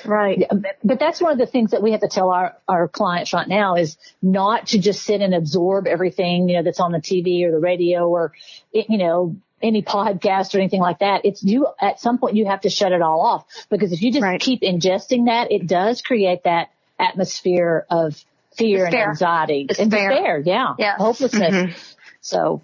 Right. 0.05 0.43
But 0.83 0.99
that's 0.99 1.21
one 1.21 1.31
of 1.31 1.37
the 1.37 1.45
things 1.45 1.71
that 1.71 1.81
we 1.81 1.91
have 1.91 2.01
to 2.01 2.07
tell 2.07 2.29
our, 2.29 2.57
our 2.67 2.87
clients 2.87 3.33
right 3.33 3.47
now 3.47 3.75
is 3.75 3.97
not 4.21 4.67
to 4.67 4.79
just 4.79 5.03
sit 5.03 5.21
and 5.21 5.33
absorb 5.33 5.87
everything, 5.87 6.49
you 6.49 6.57
know, 6.57 6.63
that's 6.63 6.79
on 6.79 6.91
the 6.91 6.99
TV 6.99 7.43
or 7.43 7.51
the 7.51 7.59
radio 7.59 8.07
or, 8.07 8.33
you 8.71 8.97
know, 8.97 9.35
any 9.61 9.81
podcast 9.81 10.53
or 10.53 10.59
anything 10.59 10.81
like 10.81 10.99
that. 10.99 11.25
It's 11.25 11.43
you, 11.43 11.67
at 11.81 11.99
some 11.99 12.17
point 12.17 12.35
you 12.35 12.45
have 12.45 12.61
to 12.61 12.69
shut 12.69 12.91
it 12.91 13.01
all 13.01 13.21
off 13.21 13.45
because 13.69 13.91
if 13.91 14.01
you 14.01 14.11
just 14.11 14.23
right. 14.23 14.39
keep 14.39 14.61
ingesting 14.61 15.25
that, 15.25 15.51
it 15.51 15.67
does 15.67 16.01
create 16.01 16.43
that 16.43 16.69
atmosphere 16.99 17.85
of 17.89 18.23
fear 18.55 18.85
despair. 18.85 19.01
and 19.01 19.09
anxiety 19.09 19.65
despair. 19.65 19.83
and 19.83 19.91
despair. 19.91 20.43
Yeah. 20.45 20.75
Yes. 20.77 20.97
Hopelessness. 20.99 21.53
Mm-hmm. 21.53 21.79
So 22.21 22.61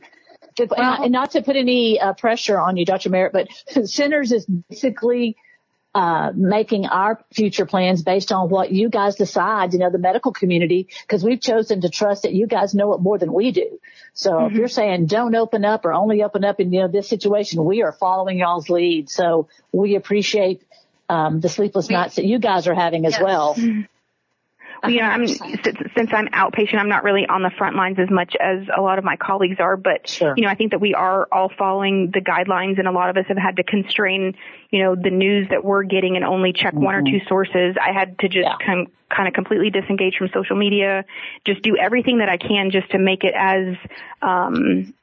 well, 0.60 1.04
and 1.04 1.12
not 1.12 1.32
to 1.32 1.42
put 1.42 1.56
any 1.56 2.00
uh, 2.00 2.14
pressure 2.14 2.60
on 2.60 2.78
you, 2.78 2.86
Dr. 2.86 3.10
Merritt, 3.10 3.34
but 3.34 3.48
Centers 3.88 4.32
is 4.32 4.46
basically 4.46 5.38
uh, 5.96 6.32
making 6.36 6.88
our 6.88 7.24
future 7.32 7.68
plans 7.68 8.02
based 8.02 8.32
on 8.32 8.50
what 8.50 8.72
you 8.72 8.90
guys 8.90 9.16
decide, 9.16 9.74
you 9.74 9.80
know, 9.80 9.92
the 9.92 10.00
medical 10.00 10.32
community, 10.32 10.88
because 11.02 11.24
we've 11.24 11.40
chosen 11.40 11.82
to 11.82 11.90
trust 11.90 12.24
that 12.24 12.34
you 12.34 12.48
guys 12.48 12.74
know 12.74 12.94
it 12.94 13.00
more 13.00 13.20
than 13.20 13.32
we 13.32 13.52
do. 13.52 13.80
So 14.14 14.32
mm-hmm. 14.32 14.48
if 14.48 14.60
you're 14.60 14.68
saying 14.68 15.06
don't 15.06 15.36
open 15.36 15.64
up 15.66 15.86
or 15.86 15.94
only 15.94 16.24
open 16.24 16.44
up 16.44 16.60
in, 16.60 16.74
you 16.74 16.82
know, 16.82 16.88
this 16.88 17.08
situation, 17.08 17.64
we 17.64 17.84
are 17.84 17.92
following 17.92 18.40
y'all's 18.40 18.70
lead. 18.70 19.10
So 19.10 19.50
we 19.72 19.96
appreciate 19.96 20.64
um, 21.10 21.42
the 21.42 21.50
sleepless 21.50 21.90
nights 21.90 22.16
that 22.16 22.26
you 22.26 22.40
guys 22.40 22.68
are 22.68 22.74
having 22.74 23.06
as 23.06 23.14
yes. 23.14 23.22
well. 23.22 23.56
You 24.88 25.00
know, 25.00 25.06
I'm 25.06 25.28
since 25.28 26.12
I'm 26.14 26.28
outpatient, 26.28 26.76
I'm 26.76 26.90
not 26.90 27.04
really 27.04 27.26
on 27.26 27.42
the 27.42 27.52
front 27.58 27.76
lines 27.76 27.98
as 28.00 28.10
much 28.10 28.36
as 28.40 28.68
a 28.76 28.82
lot 28.82 28.98
of 28.98 29.06
my 29.06 29.16
colleagues 29.16 29.60
are. 29.60 29.78
But 29.78 30.10
sure. 30.10 30.34
you 30.36 30.44
know, 30.44 30.50
I 30.50 30.56
think 30.56 30.72
that 30.72 30.82
we 30.82 30.94
are 30.94 31.28
all 31.32 31.50
following 31.58 32.12
the 32.14 32.20
guidelines, 32.20 32.80
and 32.80 32.88
a 32.88 32.92
lot 32.92 33.10
of 33.10 33.18
us 33.18 33.26
have 33.28 33.38
had 33.38 33.56
to 33.58 33.64
constrain, 33.64 34.36
you 34.72 34.84
know, 34.84 34.96
the 34.96 35.10
news 35.10 35.48
that 35.50 35.64
we're 35.64 35.84
getting 35.84 36.16
and 36.16 36.26
only 36.26 36.52
check 36.52 36.74
mm-hmm. 36.74 36.84
one 36.84 36.96
or 36.96 37.02
mm-hmm. 37.02 37.20
two 37.20 37.26
sources. 37.28 37.76
I 37.82 37.94
had 37.94 38.20
to 38.20 38.28
just 38.28 38.46
yeah. 38.46 38.58
kind 38.66 38.88
kind 39.10 39.28
of 39.28 39.34
completely 39.34 39.70
disengage 39.70 40.18
from 40.18 40.30
social 40.34 40.56
media, 40.56 41.06
just 41.46 41.62
do 41.62 41.78
everything 41.78 42.18
that 42.18 42.30
I 42.30 42.38
can 42.38 42.72
just 42.72 42.90
to 42.92 43.00
make 43.00 43.24
it 43.24 43.34
as 43.36 43.76
um 44.22 44.94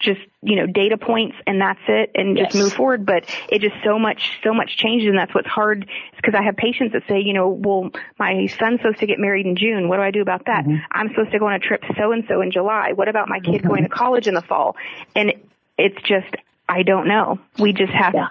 just 0.00 0.20
you 0.42 0.56
know 0.56 0.66
data 0.66 0.96
points 0.96 1.36
and 1.46 1.60
that's 1.60 1.80
it 1.86 2.10
and 2.14 2.36
yes. 2.36 2.52
just 2.52 2.62
move 2.62 2.72
forward 2.72 3.04
but 3.04 3.24
it 3.50 3.60
just 3.60 3.76
so 3.84 3.98
much 3.98 4.38
so 4.42 4.54
much 4.54 4.76
changes 4.76 5.08
and 5.08 5.18
that's 5.18 5.34
what's 5.34 5.46
hard 5.46 5.86
because 6.16 6.34
i 6.34 6.42
have 6.42 6.56
patients 6.56 6.94
that 6.94 7.02
say 7.06 7.20
you 7.20 7.34
know 7.34 7.48
well 7.48 7.90
my 8.18 8.46
son's 8.58 8.80
supposed 8.80 8.98
to 8.98 9.06
get 9.06 9.18
married 9.18 9.46
in 9.46 9.56
june 9.56 9.88
what 9.88 9.96
do 9.96 10.02
i 10.02 10.10
do 10.10 10.22
about 10.22 10.46
that 10.46 10.64
mm-hmm. 10.64 10.76
i'm 10.90 11.08
supposed 11.10 11.30
to 11.30 11.38
go 11.38 11.46
on 11.46 11.52
a 11.52 11.58
trip 11.58 11.82
so 11.96 12.12
and 12.12 12.24
so 12.28 12.40
in 12.40 12.50
july 12.50 12.92
what 12.94 13.08
about 13.08 13.28
my 13.28 13.40
kid 13.40 13.56
mm-hmm. 13.56 13.68
going 13.68 13.82
to 13.82 13.88
college 13.90 14.26
in 14.26 14.34
the 14.34 14.42
fall 14.42 14.74
and 15.14 15.34
it's 15.76 16.00
just 16.02 16.34
i 16.68 16.82
don't 16.82 17.06
know 17.06 17.38
we 17.58 17.72
just 17.74 17.92
have 17.92 18.14
yeah. 18.14 18.28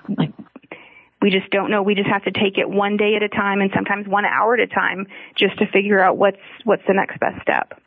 we 1.22 1.30
just 1.30 1.52
don't 1.52 1.70
know 1.70 1.84
we 1.84 1.94
just 1.94 2.10
have 2.10 2.24
to 2.24 2.32
take 2.32 2.58
it 2.58 2.68
one 2.68 2.98
day 2.98 3.14
at 3.16 3.22
a 3.22 3.30
time 3.30 3.62
and 3.62 3.70
sometimes 3.76 4.08
one 4.08 4.26
hour 4.26 4.56
at 4.56 4.60
a 4.60 4.68
time 4.68 5.06
just 5.36 5.58
to 5.60 5.68
figure 5.68 6.00
out 6.00 6.18
what's 6.18 6.38
what's 6.64 6.84
the 6.88 6.94
next 6.96 7.20
best 7.20 7.40
step 7.44 7.80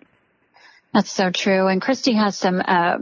that's 0.92 1.10
so 1.10 1.30
true. 1.30 1.68
And 1.68 1.80
Christy 1.80 2.12
has 2.12 2.36
some 2.36 2.62
uh, 2.64 2.98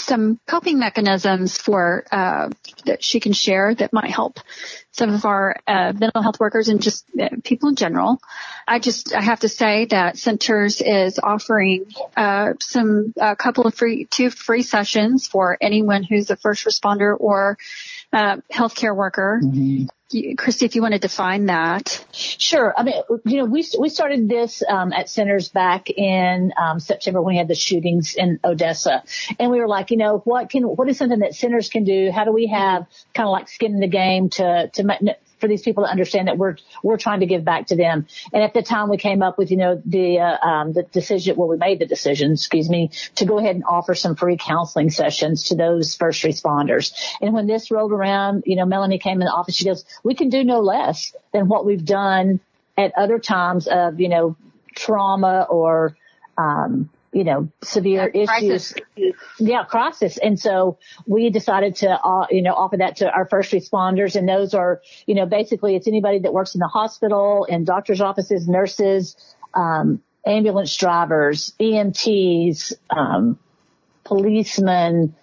some 0.00 0.40
coping 0.46 0.78
mechanisms 0.78 1.58
for 1.58 2.04
uh, 2.10 2.50
that 2.86 3.02
she 3.02 3.20
can 3.20 3.32
share 3.32 3.74
that 3.74 3.92
might 3.92 4.10
help 4.10 4.38
some 4.92 5.14
of 5.14 5.24
our 5.24 5.56
uh, 5.66 5.92
mental 5.96 6.22
health 6.22 6.40
workers 6.40 6.68
and 6.68 6.82
just 6.82 7.04
uh, 7.20 7.28
people 7.44 7.68
in 7.68 7.76
general. 7.76 8.20
I 8.66 8.78
just 8.78 9.14
I 9.14 9.20
have 9.20 9.40
to 9.40 9.48
say 9.48 9.86
that 9.86 10.18
Centers 10.18 10.80
is 10.80 11.18
offering 11.22 11.86
uh, 12.16 12.54
some 12.60 13.14
a 13.16 13.36
couple 13.36 13.66
of 13.66 13.74
free 13.74 14.06
two 14.06 14.30
free 14.30 14.62
sessions 14.62 15.26
for 15.26 15.56
anyone 15.60 16.02
who's 16.02 16.30
a 16.30 16.36
first 16.36 16.64
responder 16.64 17.14
or 17.18 17.56
uh, 18.12 18.38
healthcare 18.52 18.94
worker. 18.94 19.40
Mm-hmm. 19.42 19.86
Christy, 20.36 20.66
if 20.66 20.74
you 20.74 20.82
want 20.82 20.94
to 20.94 20.98
define 20.98 21.46
that. 21.46 22.04
Sure. 22.12 22.74
I 22.76 22.82
mean, 22.82 22.94
you 23.24 23.38
know, 23.38 23.44
we 23.44 23.64
we 23.78 23.88
started 23.88 24.28
this 24.28 24.62
um, 24.68 24.92
at 24.92 25.08
centers 25.08 25.48
back 25.48 25.88
in 25.88 26.52
um, 26.60 26.80
September 26.80 27.22
when 27.22 27.34
we 27.34 27.38
had 27.38 27.46
the 27.46 27.54
shootings 27.54 28.14
in 28.16 28.40
Odessa, 28.42 29.04
and 29.38 29.52
we 29.52 29.60
were 29.60 29.68
like, 29.68 29.92
you 29.92 29.96
know, 29.96 30.18
what 30.24 30.50
can 30.50 30.64
what 30.64 30.88
is 30.88 30.98
something 30.98 31.20
that 31.20 31.34
centers 31.34 31.68
can 31.68 31.84
do? 31.84 32.10
How 32.12 32.24
do 32.24 32.32
we 32.32 32.48
have 32.48 32.86
kind 33.14 33.28
of 33.28 33.32
like 33.32 33.48
skin 33.48 33.74
in 33.74 33.80
the 33.80 33.88
game 33.88 34.30
to 34.30 34.68
to 34.74 34.82
for 35.40 35.48
these 35.48 35.62
people 35.62 35.84
to 35.84 35.90
understand 35.90 36.28
that 36.28 36.38
we're 36.38 36.56
we're 36.82 36.96
trying 36.96 37.20
to 37.20 37.26
give 37.26 37.44
back 37.44 37.68
to 37.68 37.76
them. 37.76 38.06
And 38.32 38.42
at 38.42 38.54
the 38.54 38.62
time, 38.62 38.88
we 38.88 38.96
came 38.96 39.22
up 39.22 39.38
with 39.38 39.50
you 39.50 39.56
know 39.56 39.80
the 39.84 40.20
uh, 40.20 40.46
um, 40.46 40.72
the 40.72 40.82
decision. 40.82 41.36
Well, 41.36 41.48
we 41.48 41.56
made 41.56 41.78
the 41.78 41.86
decision, 41.86 42.32
excuse 42.32 42.68
me, 42.68 42.90
to 43.16 43.24
go 43.24 43.38
ahead 43.38 43.56
and 43.56 43.64
offer 43.64 43.94
some 43.94 44.16
free 44.16 44.36
counseling 44.36 44.90
sessions 44.90 45.44
to 45.44 45.54
those 45.54 45.94
first 45.94 46.22
responders. 46.22 46.92
And 47.20 47.34
when 47.34 47.46
this 47.46 47.70
rolled 47.70 47.92
around, 47.92 48.44
you 48.46 48.56
know, 48.56 48.66
Melanie 48.66 48.98
came 48.98 49.20
in 49.20 49.26
the 49.26 49.32
office. 49.32 49.54
She 49.54 49.64
goes, 49.64 49.84
"We 50.04 50.14
can 50.14 50.28
do 50.28 50.44
no 50.44 50.60
less 50.60 51.14
than 51.32 51.48
what 51.48 51.64
we've 51.64 51.84
done 51.84 52.40
at 52.76 52.92
other 52.96 53.18
times 53.18 53.66
of 53.66 54.00
you 54.00 54.08
know 54.08 54.36
trauma 54.74 55.46
or 55.48 55.96
um, 56.38 56.90
you 57.12 57.24
know, 57.24 57.50
severe 57.62 58.10
yeah, 58.14 58.22
issues. 58.22 58.72
Crisis. 58.72 59.14
Yeah, 59.38 59.64
crisis. 59.64 60.18
And 60.18 60.38
so 60.38 60.78
we 61.06 61.30
decided 61.30 61.76
to, 61.76 61.90
uh, 61.90 62.26
you 62.30 62.42
know, 62.42 62.54
offer 62.54 62.76
that 62.76 62.96
to 62.96 63.10
our 63.10 63.26
first 63.26 63.52
responders. 63.52 64.16
And 64.16 64.28
those 64.28 64.54
are, 64.54 64.80
you 65.06 65.14
know, 65.14 65.26
basically 65.26 65.76
it's 65.76 65.88
anybody 65.88 66.20
that 66.20 66.32
works 66.32 66.54
in 66.54 66.60
the 66.60 66.68
hospital 66.68 67.46
and 67.50 67.66
doctor's 67.66 68.00
offices, 68.00 68.48
nurses, 68.48 69.16
um, 69.54 70.02
ambulance 70.24 70.76
drivers, 70.76 71.52
EMTs, 71.60 72.74
um, 72.90 73.38
policemen, 74.04 75.14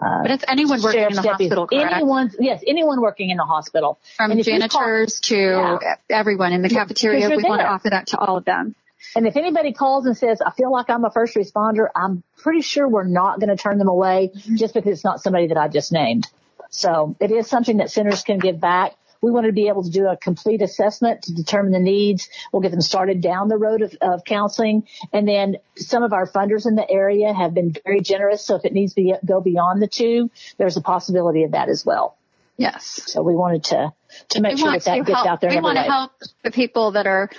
uh, 0.00 0.22
but 0.22 0.30
it's 0.30 0.44
anyone 0.48 0.80
working 0.80 1.02
in 1.02 1.12
the 1.12 1.20
deputies, 1.20 1.50
hospital, 1.50 1.66
correct? 1.66 1.92
Anyone, 1.92 2.30
yes, 2.40 2.62
anyone 2.66 3.02
working 3.02 3.28
in 3.28 3.36
the 3.36 3.44
hospital. 3.44 3.98
From 4.16 4.30
janitors 4.40 5.20
call, 5.20 5.36
to 5.36 5.78
yeah. 5.82 5.96
everyone 6.08 6.54
in 6.54 6.62
the 6.62 6.70
cafeteria, 6.70 7.28
we 7.28 7.36
there. 7.36 7.48
want 7.50 7.60
to 7.60 7.66
offer 7.66 7.90
that 7.90 8.06
to 8.08 8.18
all 8.18 8.38
of 8.38 8.46
them. 8.46 8.74
And 9.16 9.26
if 9.26 9.36
anybody 9.36 9.72
calls 9.72 10.06
and 10.06 10.16
says, 10.16 10.40
I 10.40 10.50
feel 10.52 10.70
like 10.70 10.90
I'm 10.90 11.04
a 11.04 11.10
first 11.10 11.34
responder, 11.34 11.88
I'm 11.94 12.22
pretty 12.36 12.60
sure 12.60 12.88
we're 12.88 13.04
not 13.04 13.40
going 13.40 13.48
to 13.48 13.56
turn 13.56 13.78
them 13.78 13.88
away 13.88 14.30
mm-hmm. 14.34 14.56
just 14.56 14.74
because 14.74 14.92
it's 14.92 15.04
not 15.04 15.20
somebody 15.20 15.48
that 15.48 15.56
I 15.56 15.68
just 15.68 15.92
named. 15.92 16.26
So 16.70 17.16
it 17.20 17.30
is 17.30 17.48
something 17.48 17.78
that 17.78 17.90
centers 17.90 18.22
can 18.22 18.38
give 18.38 18.60
back. 18.60 18.94
We 19.22 19.30
want 19.30 19.46
to 19.46 19.52
be 19.52 19.68
able 19.68 19.82
to 19.82 19.90
do 19.90 20.06
a 20.06 20.16
complete 20.16 20.62
assessment 20.62 21.22
to 21.22 21.34
determine 21.34 21.72
the 21.72 21.80
needs. 21.80 22.30
We'll 22.52 22.62
get 22.62 22.70
them 22.70 22.80
started 22.80 23.20
down 23.20 23.48
the 23.48 23.58
road 23.58 23.82
of, 23.82 23.94
of 24.00 24.24
counseling. 24.24 24.86
And 25.12 25.28
then 25.28 25.56
some 25.76 26.02
of 26.02 26.12
our 26.12 26.26
funders 26.26 26.66
in 26.66 26.74
the 26.74 26.88
area 26.88 27.32
have 27.32 27.52
been 27.52 27.74
very 27.84 28.00
generous. 28.00 28.42
So 28.42 28.56
if 28.56 28.64
it 28.64 28.72
needs 28.72 28.94
to 28.94 29.18
go 29.24 29.40
beyond 29.42 29.82
the 29.82 29.88
two, 29.88 30.30
there's 30.56 30.78
a 30.78 30.80
possibility 30.80 31.42
of 31.42 31.52
that 31.52 31.68
as 31.68 31.84
well. 31.84 32.16
Yes. 32.56 33.02
So 33.06 33.22
we 33.22 33.34
wanted 33.34 33.64
to, 33.64 33.92
to 34.30 34.40
make 34.40 34.54
we 34.54 34.60
sure 34.60 34.72
that 34.72 34.84
that 34.84 34.98
gets 34.98 35.10
help, 35.10 35.26
out 35.26 35.40
there. 35.40 35.50
We 35.50 35.60
want 35.60 35.76
to 35.76 35.82
help 35.82 36.12
the 36.42 36.50
people 36.50 36.92
that 36.92 37.06
are 37.06 37.30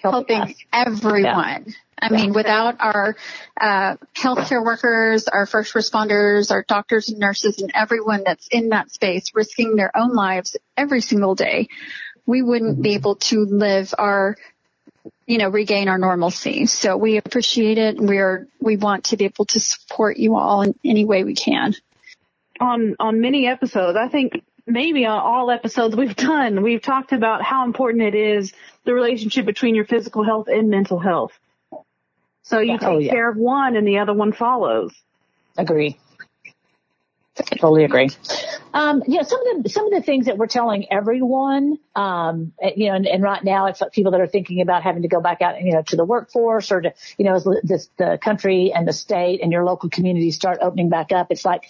helping, 0.00 0.36
helping 0.36 0.56
everyone. 0.72 1.64
Yeah. 1.66 1.74
I 2.02 2.08
mean, 2.08 2.32
without 2.32 2.76
our 2.80 3.14
uh, 3.60 3.96
healthcare 4.14 4.64
workers, 4.64 5.28
our 5.28 5.44
first 5.44 5.74
responders, 5.74 6.50
our 6.50 6.64
doctors 6.66 7.10
and 7.10 7.18
nurses, 7.18 7.60
and 7.60 7.70
everyone 7.74 8.22
that's 8.24 8.48
in 8.48 8.70
that 8.70 8.90
space 8.90 9.32
risking 9.34 9.76
their 9.76 9.94
own 9.94 10.14
lives 10.14 10.56
every 10.76 11.02
single 11.02 11.34
day, 11.34 11.68
we 12.24 12.40
wouldn't 12.42 12.74
mm-hmm. 12.76 12.82
be 12.82 12.94
able 12.94 13.16
to 13.16 13.44
live 13.44 13.92
our, 13.98 14.36
you 15.26 15.36
know, 15.36 15.50
regain 15.50 15.88
our 15.88 15.98
normalcy. 15.98 16.64
So 16.64 16.96
we 16.96 17.18
appreciate 17.18 17.76
it. 17.76 18.00
We 18.00 18.16
are, 18.16 18.46
we 18.60 18.78
want 18.78 19.04
to 19.06 19.18
be 19.18 19.26
able 19.26 19.44
to 19.46 19.60
support 19.60 20.16
you 20.16 20.36
all 20.36 20.62
in 20.62 20.74
any 20.82 21.04
way 21.04 21.24
we 21.24 21.34
can. 21.34 21.74
On 22.60 22.94
on 23.00 23.22
many 23.22 23.46
episodes, 23.46 23.96
I 23.96 24.08
think 24.08 24.42
maybe 24.66 25.06
on 25.06 25.18
all 25.18 25.50
episodes 25.50 25.96
we've 25.96 26.16
done, 26.16 26.62
we've 26.62 26.82
talked 26.82 27.12
about 27.12 27.42
how 27.42 27.64
important 27.64 28.02
it 28.02 28.14
is 28.14 28.52
the 28.84 28.94
relationship 28.94 29.46
between 29.46 29.74
your 29.74 29.84
physical 29.84 30.24
health 30.24 30.48
and 30.48 30.70
mental 30.70 30.98
health. 30.98 31.38
So 32.42 32.60
you 32.60 32.78
take 32.78 32.88
oh, 32.88 32.98
yeah. 32.98 33.12
care 33.12 33.30
of 33.30 33.36
one 33.36 33.76
and 33.76 33.86
the 33.86 33.98
other 33.98 34.12
one 34.12 34.32
follows. 34.32 34.92
Agree. 35.56 35.98
Totally 37.34 37.84
agree. 37.84 38.10
Um, 38.74 39.02
you 39.06 39.16
know, 39.16 39.22
some 39.22 39.40
of 39.46 39.62
the 39.62 39.68
some 39.70 39.86
of 39.86 39.92
the 39.92 40.02
things 40.02 40.26
that 40.26 40.36
we're 40.36 40.46
telling 40.46 40.92
everyone, 40.92 41.78
um, 41.96 42.52
you 42.76 42.88
know, 42.88 42.96
and, 42.96 43.06
and 43.06 43.22
right 43.22 43.42
now 43.42 43.66
it's 43.66 43.80
like 43.80 43.92
people 43.92 44.12
that 44.12 44.20
are 44.20 44.26
thinking 44.26 44.60
about 44.60 44.82
having 44.82 45.02
to 45.02 45.08
go 45.08 45.20
back 45.20 45.40
out, 45.40 45.60
you 45.62 45.72
know, 45.72 45.82
to 45.82 45.96
the 45.96 46.04
workforce 46.04 46.70
or 46.70 46.80
to, 46.82 46.92
you 47.16 47.24
know, 47.24 47.34
as 47.34 47.48
this, 47.62 47.88
the 47.96 48.18
country 48.20 48.72
and 48.74 48.86
the 48.86 48.92
state 48.92 49.40
and 49.42 49.52
your 49.52 49.64
local 49.64 49.88
community 49.88 50.30
start 50.30 50.58
opening 50.60 50.88
back 50.88 51.12
up. 51.12 51.28
It's 51.30 51.44
like 51.44 51.64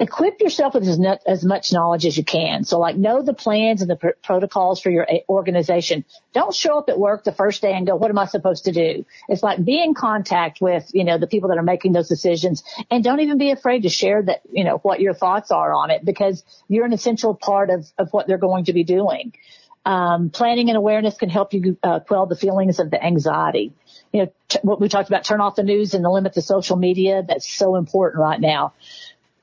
equip 0.00 0.40
yourself 0.40 0.74
with 0.74 0.86
as, 0.86 1.00
as, 1.26 1.44
much 1.44 1.72
knowledge 1.72 2.06
as 2.06 2.16
you 2.16 2.24
can. 2.24 2.64
So 2.64 2.78
like 2.78 2.96
know 2.96 3.22
the 3.22 3.34
plans 3.34 3.82
and 3.82 3.90
the 3.90 3.96
pr- 3.96 4.08
protocols 4.22 4.80
for 4.80 4.90
your 4.90 5.06
organization. 5.28 6.04
Don't 6.32 6.54
show 6.54 6.78
up 6.78 6.88
at 6.88 6.98
work 6.98 7.24
the 7.24 7.32
first 7.32 7.62
day 7.62 7.72
and 7.72 7.86
go, 7.86 7.96
what 7.96 8.10
am 8.10 8.18
I 8.18 8.26
supposed 8.26 8.64
to 8.64 8.72
do? 8.72 9.04
It's 9.28 9.42
like 9.42 9.64
be 9.64 9.82
in 9.82 9.94
contact 9.94 10.60
with, 10.60 10.90
you 10.94 11.04
know, 11.04 11.18
the 11.18 11.26
people 11.26 11.48
that 11.48 11.58
are 11.58 11.64
making 11.64 11.92
those 11.92 12.08
decisions 12.08 12.62
and 12.90 13.02
don't 13.02 13.20
even 13.20 13.38
be 13.38 13.50
afraid 13.50 13.82
to 13.82 13.88
share 13.88 14.22
that, 14.22 14.42
you 14.50 14.64
know, 14.64 14.78
what 14.78 15.00
your 15.00 15.14
thoughts 15.14 15.50
are 15.50 15.72
on 15.72 15.90
it 15.90 16.04
because 16.04 16.44
you're 16.68 16.84
an 16.84 16.92
essential 16.92 17.34
part 17.34 17.70
of, 17.70 17.90
of 17.98 18.12
what 18.12 18.28
they're 18.28 18.38
going 18.38 18.66
to 18.66 18.72
be 18.72 18.84
doing. 18.84 19.32
Um, 19.84 20.30
planning 20.30 20.68
and 20.68 20.76
awareness 20.76 21.16
can 21.16 21.30
help 21.30 21.54
you 21.54 21.78
uh, 21.82 22.00
quell 22.00 22.26
the 22.26 22.36
feelings 22.36 22.78
of 22.78 22.90
the 22.90 23.02
anxiety. 23.02 23.72
You 24.12 24.22
know, 24.22 24.32
t- 24.48 24.58
what 24.62 24.80
we 24.80 24.88
talked 24.88 25.08
about, 25.08 25.24
turn 25.24 25.40
off 25.40 25.56
the 25.56 25.62
news 25.62 25.94
and 25.94 26.04
limit 26.04 26.34
the 26.34 26.42
social 26.42 26.76
media. 26.76 27.24
That's 27.26 27.48
so 27.52 27.74
important 27.76 28.20
right 28.20 28.40
now 28.40 28.74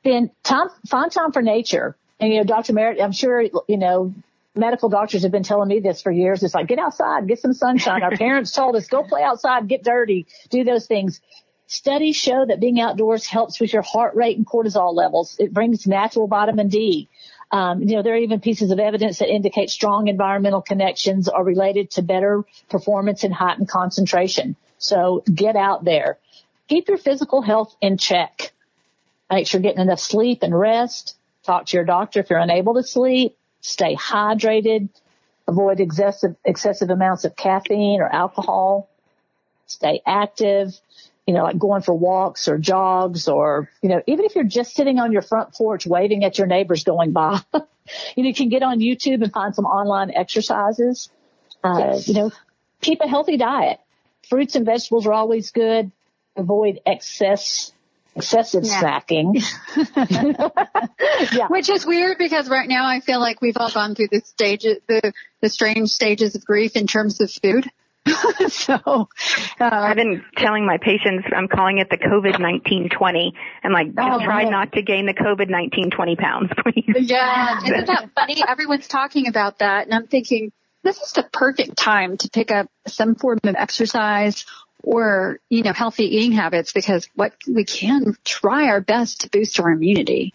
then 0.06 0.32
time, 0.44 0.68
find 0.88 1.12
time 1.12 1.32
for 1.32 1.42
nature. 1.42 1.96
And, 2.20 2.32
you 2.32 2.40
know, 2.40 2.46
Dr. 2.46 2.74
Merritt, 2.74 3.02
I'm 3.02 3.12
sure, 3.12 3.42
you 3.42 3.78
know, 3.78 4.14
medical 4.56 4.90
doctors 4.90 5.24
have 5.24 5.32
been 5.32 5.44
telling 5.44 5.68
me 5.68 5.80
this 5.80 6.02
for 6.02 6.12
years. 6.12 6.44
It's 6.44 6.54
like, 6.54 6.68
get 6.68 6.80
outside, 6.80 7.28
get 7.28 7.40
some 7.40 7.54
sunshine. 7.54 8.04
Our 8.04 8.12
parents 8.18 8.52
told 8.52 8.76
us, 8.76 8.88
go 8.88 9.04
play 9.04 9.22
outside, 9.22 9.68
get 9.68 9.84
dirty, 9.84 10.28
do 10.50 10.64
those 10.64 10.88
things. 10.88 11.20
Studies 11.68 12.16
show 12.16 12.46
that 12.46 12.60
being 12.60 12.80
outdoors 12.80 13.26
helps 13.26 13.60
with 13.60 13.74
your 13.74 13.82
heart 13.82 14.16
rate 14.16 14.38
and 14.38 14.46
cortisol 14.46 14.94
levels. 14.94 15.36
It 15.40 15.54
brings 15.54 15.88
natural 15.88 16.28
vitamin 16.28 16.70
D. 16.70 17.10
Um, 17.52 17.82
you 17.82 17.96
know, 17.96 18.04
there 18.04 18.14
are 18.14 18.18
even 18.18 18.40
pieces 18.40 18.72
of 18.72 18.80
evidence 18.80 19.20
that 19.20 19.30
indicate 19.30 19.70
strong 19.70 20.08
environmental 20.08 20.62
connections 20.62 21.28
are 21.28 21.44
related 21.44 21.92
to 21.92 22.02
better 22.02 22.44
performance 22.70 23.24
and 23.24 23.34
heightened 23.34 23.68
concentration. 23.68 24.56
So 24.78 25.24
get 25.34 25.56
out 25.56 25.84
there. 25.84 26.18
Keep 26.68 26.88
your 26.88 26.98
physical 26.98 27.42
health 27.42 27.76
in 27.82 27.98
check. 27.98 28.52
Make 29.30 29.48
sure 29.48 29.60
you're 29.60 29.72
getting 29.72 29.82
enough 29.82 30.00
sleep 30.00 30.44
and 30.44 30.58
rest. 30.58 31.18
Talk 31.44 31.66
to 31.68 31.78
your 31.78 31.86
doctor 31.86 32.20
if 32.20 32.30
you're 32.30 32.40
unable 32.40 32.76
to 32.76 32.84
sleep. 32.84 33.38
Stay 33.62 33.96
hydrated. 33.96 34.90
Avoid 35.48 35.80
excessive, 35.80 36.36
excessive 36.44 36.90
amounts 36.90 37.26
of 37.26 37.36
caffeine 37.36 38.02
or 38.02 38.08
alcohol. 38.08 38.90
Stay 39.68 40.02
active. 40.06 40.80
You 41.26 41.34
know, 41.34 41.44
like 41.44 41.58
going 41.58 41.82
for 41.82 41.94
walks 41.96 42.48
or 42.48 42.60
jogs 42.60 43.28
or, 43.28 43.70
you 43.82 43.90
know, 43.90 44.02
even 44.06 44.26
if 44.26 44.36
you're 44.36 44.44
just 44.44 44.76
sitting 44.76 45.00
on 45.00 45.12
your 45.12 45.24
front 45.24 45.54
porch 45.54 45.88
waving 45.88 46.24
at 46.24 46.38
your 46.38 46.46
neighbors 46.46 46.84
going 46.84 47.14
by, 47.14 47.40
you 47.54 48.24
know, 48.24 48.28
you 48.28 48.34
can 48.34 48.50
get 48.50 48.62
on 48.62 48.80
YouTube 48.80 49.24
and 49.24 49.34
find 49.34 49.56
some 49.56 49.66
online 49.66 50.12
exercises. 50.12 51.10
Uh, 51.64 51.78
yes. 51.80 52.08
you 52.08 52.14
know, 52.14 52.32
keep 52.82 53.02
a 53.02 53.08
healthy 53.08 53.38
diet. 53.38 53.80
Fruits 54.30 54.56
and 54.56 54.68
vegetables 54.68 55.08
are 55.08 55.14
always 55.14 55.50
good. 55.50 55.92
Avoid 56.36 56.80
excess 56.86 57.72
excessive 58.16 58.64
yeah. 58.64 58.82
snacking. 58.82 59.44
yeah. 61.34 61.48
Which 61.48 61.70
is 61.70 61.86
weird 61.86 62.18
because 62.18 62.50
right 62.50 62.68
now 62.68 62.88
I 62.88 63.00
feel 63.02 63.20
like 63.20 63.42
we've 63.42 63.58
all 63.58 63.72
gone 63.72 63.96
through 63.96 64.10
the 64.12 64.22
stages, 64.22 64.78
the, 64.88 65.14
the 65.42 65.50
strange 65.50 65.90
stages 65.90 66.36
of 66.36 66.46
grief 66.46 66.76
in 66.76 66.88
terms 66.88 67.20
of 67.22 67.32
food. 67.32 67.70
so, 68.50 68.76
uh, 68.76 69.08
I've 69.60 69.96
been 69.96 70.24
telling 70.38 70.66
my 70.66 70.78
patients, 70.78 71.28
I'm 71.36 71.48
calling 71.48 71.80
it 71.80 71.90
the 71.90 71.98
COVID-19 71.98 72.92
20. 72.92 73.34
I'm 73.64 73.72
like, 73.72 73.88
oh, 73.98 74.24
try 74.24 74.44
man. 74.44 74.52
not 74.52 74.72
to 74.74 74.84
gain 74.84 75.08
the 75.08 75.14
COVID-19 75.14 75.92
20 75.92 76.16
pounds, 76.16 76.52
please. 76.64 77.10
Yeah. 77.10 77.58
Isn't 77.64 77.88
that 77.88 78.10
funny? 78.14 78.44
Everyone's 78.48 78.88
talking 78.88 79.28
about 79.28 79.60
that 79.60 79.86
and 79.86 79.94
I'm 79.94 80.08
thinking, 80.08 80.52
this 80.84 81.02
is 81.02 81.14
the 81.14 81.24
perfect 81.24 81.78
time 81.78 82.18
to 82.18 82.30
pick 82.30 82.52
up 82.52 82.68
some 82.86 83.16
form 83.16 83.40
of 83.44 83.56
exercise 83.56 84.46
or, 84.86 85.40
you 85.50 85.64
know, 85.64 85.74
healthy 85.74 86.16
eating 86.16 86.32
habits 86.32 86.72
because 86.72 87.10
what 87.16 87.34
we 87.48 87.66
can 87.66 88.16
try 88.24 88.68
our 88.68 88.82
best 88.82 89.22
to 89.22 89.30
boost 89.30 89.60
our 89.60 89.72
immunity. 89.72 90.34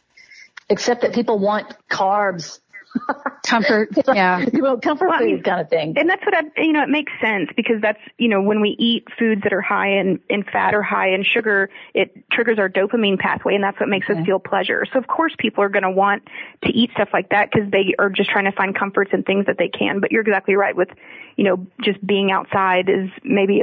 Except 0.69 1.03
that 1.03 1.15
people 1.15 1.39
want 1.39 1.73
carbs. 1.89 2.59
comfort, 3.47 3.91
yeah. 4.13 4.45
Well, 4.53 4.81
comfort 4.81 5.09
well, 5.09 5.19
food 5.21 5.25
I 5.25 5.33
mean, 5.35 5.43
kind 5.45 5.61
of 5.61 5.71
thing. 5.71 5.95
And 5.97 6.11
that's 6.11 6.25
what 6.25 6.35
I, 6.35 6.43
you 6.61 6.73
know, 6.73 6.83
it 6.83 6.89
makes 6.89 7.13
sense 7.23 7.49
because 7.55 7.81
that's, 7.81 8.01
you 8.19 8.27
know, 8.27 8.43
when 8.43 8.61
we 8.61 8.71
eat 8.71 9.07
foods 9.17 9.43
that 9.45 9.53
are 9.53 9.61
high 9.61 10.01
in, 10.01 10.19
in 10.29 10.43
fat 10.43 10.75
or 10.75 10.83
high 10.83 11.15
in 11.15 11.23
sugar, 11.23 11.71
it 11.95 12.25
triggers 12.33 12.59
our 12.59 12.69
dopamine 12.69 13.17
pathway 13.17 13.55
and 13.55 13.63
that's 13.63 13.79
what 13.79 13.89
makes 13.89 14.11
okay. 14.11 14.19
us 14.19 14.27
feel 14.27 14.41
pleasure. 14.41 14.85
So 14.93 14.99
of 14.99 15.07
course 15.07 15.33
people 15.39 15.63
are 15.63 15.69
going 15.69 15.85
to 15.85 15.91
want 15.91 16.25
to 16.65 16.71
eat 16.71 16.91
stuff 16.95 17.11
like 17.13 17.29
that 17.29 17.51
because 17.53 17.71
they 17.71 17.95
are 17.97 18.11
just 18.11 18.31
trying 18.31 18.47
to 18.47 18.53
find 18.53 18.77
comforts 18.77 19.13
and 19.13 19.25
things 19.25 19.47
that 19.47 19.57
they 19.57 19.69
can. 19.69 20.01
But 20.01 20.11
you're 20.11 20.23
exactly 20.23 20.57
right 20.57 20.75
with, 20.75 20.89
you 21.37 21.45
know, 21.45 21.67
just 21.83 22.05
being 22.05 22.33
outside 22.33 22.89
is 22.89 23.09
maybe 23.23 23.63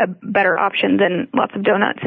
a, 0.00 0.04
a 0.04 0.06
better 0.22 0.58
option 0.58 0.96
than 0.96 1.28
lots 1.34 1.54
of 1.54 1.62
donuts. 1.62 2.00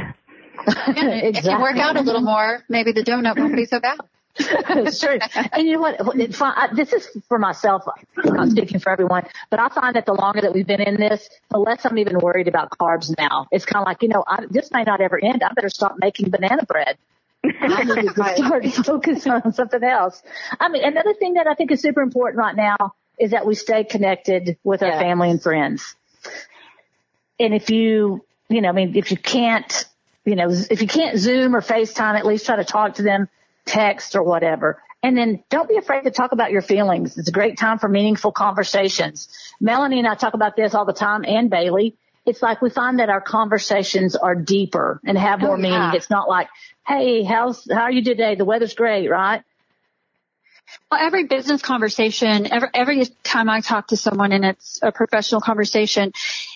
exactly. 0.67 1.29
If 1.29 1.45
you 1.45 1.60
work 1.60 1.77
out 1.77 1.97
a 1.97 2.01
little 2.01 2.21
more, 2.21 2.63
maybe 2.69 2.91
the 2.91 3.03
donut 3.03 3.38
won't 3.38 3.56
be 3.56 3.65
so 3.65 3.79
bad. 3.79 3.99
it's 4.39 4.99
true. 4.99 5.19
And 5.51 5.67
you 5.67 5.73
know 5.73 5.79
what? 5.79 5.95
It's. 6.19 6.41
I, 6.41 6.69
this 6.75 6.91
is 6.91 7.08
for 7.27 7.38
myself. 7.38 7.84
I'm 8.17 8.34
not 8.34 8.49
speaking 8.49 8.79
for 8.79 8.91
everyone, 8.91 9.27
but 9.51 9.60
I 9.60 9.69
find 9.69 9.95
that 9.95 10.08
the 10.08 10.13
longer 10.13 10.41
that 10.41 10.53
we've 10.53 10.65
been 10.65 10.82
in 10.82 10.95
this, 10.95 11.29
the 11.51 11.60
less 11.60 11.86
I'm 11.86 11.99
even 11.99 12.17
worried 12.17 12.47
about 12.47 12.71
carbs 12.71 13.15
now. 13.15 13.47
It's 13.51 13.65
kind 13.65 13.84
of 13.84 13.88
like, 13.88 14.01
you 14.01 14.08
know, 14.08 14.23
I, 14.27 14.45
this 14.49 14.71
may 14.71 14.84
not 14.84 15.01
ever 15.01 15.23
end. 15.23 15.43
I 15.43 15.53
better 15.53 15.69
stop 15.69 15.97
making 15.99 16.32
banana 16.32 16.65
bread. 16.65 16.97
I 17.43 17.84
need 17.84 18.08
to 18.08 18.34
start 18.36 18.65
focusing 18.86 19.32
on 19.34 19.53
something 19.53 19.84
else. 19.84 20.23
I 20.60 20.69
mean, 20.69 20.84
another 20.84 21.13
thing 21.13 21.36
that 21.36 21.45
I 21.45 21.53
think 21.53 21.71
is 21.71 21.82
super 21.82 22.01
important 22.01 22.39
right 22.39 22.56
now 22.56 22.95
is 23.19 23.32
that 23.32 23.45
we 23.45 23.53
stay 23.53 23.84
connected 23.84 24.58
with 24.63 24.82
our 24.82 24.93
family 24.93 25.29
and 25.29 25.41
friends. 25.41 25.95
And 27.39 27.53
if 27.53 27.69
you, 27.69 28.25
you 28.49 28.61
know, 28.61 28.69
I 28.69 28.73
mean, 28.73 28.95
if 28.95 29.11
you 29.11 29.17
can't, 29.17 29.85
you 30.25 30.35
know, 30.35 30.49
if 30.49 30.81
you 30.81 30.87
can't 30.87 31.17
Zoom 31.19 31.55
or 31.55 31.61
FaceTime, 31.61 32.17
at 32.17 32.25
least 32.25 32.45
try 32.45 32.57
to 32.57 32.63
talk 32.65 32.95
to 32.95 33.03
them, 33.03 33.29
text 33.65 34.15
or 34.15 34.23
whatever. 34.23 34.81
And 35.03 35.17
then 35.17 35.43
don't 35.49 35.69
be 35.69 35.77
afraid 35.77 36.05
to 36.05 36.11
talk 36.11 36.31
about 36.31 36.51
your 36.51 36.61
feelings. 36.61 37.17
It's 37.17 37.29
a 37.29 37.33
great 37.33 37.57
time 37.57 37.79
for 37.79 37.89
meaningful 37.89 38.31
conversations. 38.31 39.29
Melanie 39.59 39.99
and 39.99 40.07
I 40.07 40.15
talk 40.15 40.33
about 40.33 40.55
this 40.55 40.73
all 40.73 40.85
the 40.85 40.93
time 40.93 41.25
and 41.27 41.49
Bailey. 41.49 41.95
It's 42.25 42.41
like 42.41 42.61
we 42.61 42.69
find 42.69 42.99
that 42.99 43.09
our 43.09 43.21
conversations 43.21 44.15
are 44.15 44.35
deeper 44.35 45.01
and 45.05 45.17
have 45.17 45.43
oh, 45.43 45.47
more 45.47 45.55
Oh, 45.55 45.59
yeah. 45.59 45.63
meaning. 45.63 45.95
It's 45.95 46.09
not 46.09 46.29
like, 46.29 46.47
Hey, 46.87 47.23
how's, 47.23 47.67
how 47.69 47.83
are 47.83 47.91
you 47.91 48.03
today? 48.03 48.35
The 48.35 48.45
weather's 48.45 48.73
great, 48.75 49.09
right? 49.09 49.43
Well, 50.91 51.01
every 51.01 51.25
business 51.25 51.61
conversation, 51.61 52.51
every, 52.51 52.69
every 52.73 53.05
time 53.23 53.49
I 53.49 53.61
talk 53.61 53.87
to 53.87 53.97
someone 53.97 54.31
and 54.31 54.45
it's 54.45 54.79
a 54.81 54.91
professional 54.91 55.41
conversation, 55.41 56.13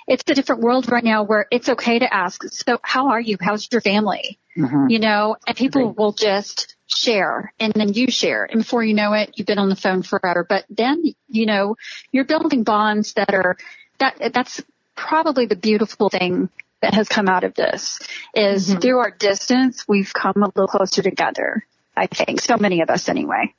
it's 0.08 0.24
a 0.28 0.34
different 0.34 0.62
world 0.62 0.90
right 0.90 1.04
now 1.04 1.24
where 1.24 1.48
it's 1.52 1.70
okay 1.70 2.00
to 2.00 2.14
ask, 2.14 2.44
so 2.46 2.80
how 2.82 3.10
are 3.10 3.20
you? 3.20 3.38
How's 3.40 3.68
your 3.72 3.82
family? 3.82 4.40
Mm-hmm. 4.58 4.90
You 4.90 5.00
know, 5.00 5.36
and 5.46 5.56
people 5.56 5.92
will 5.92 6.14
just 6.14 6.76
share 6.88 7.54
and 7.60 7.74
then 7.74 7.94
you 7.94 8.10
share 8.10 8.46
and 8.46 8.62
before 8.62 8.84
you 8.84 8.94
know 8.94 9.14
it, 9.14 9.34
you've 9.36 9.46
been 9.46 9.60
on 9.60 9.70
the 9.70 9.76
phone 9.76 10.02
forever. 10.02 10.46
But 10.48 10.66
then, 10.70 11.04
you 11.28 11.46
know, 11.46 11.76
you're 12.12 12.24
building 12.24 12.64
bonds 12.64 13.14
that 13.14 13.34
are, 13.34 13.58
that, 14.00 14.34
that's 14.34 14.64
probably 14.96 15.46
the 15.46 15.56
beautiful 15.56 16.10
thing 16.10 16.50
that 16.82 16.94
has 16.94 17.10
come 17.10 17.28
out 17.28 17.44
of 17.44 17.54
this 17.54 18.00
is 18.34 18.70
mm-hmm. 18.70 18.80
through 18.80 19.00
our 19.00 19.12
distance, 19.12 19.86
we've 19.88 20.14
come 20.14 20.44
a 20.44 20.48
little 20.48 20.68
closer 20.68 21.02
together. 21.02 21.66
I 21.96 22.08
think 22.08 22.40
so 22.42 22.58
many 22.58 22.82
of 22.82 22.90
us 22.90 23.10
anyway. 23.10 23.54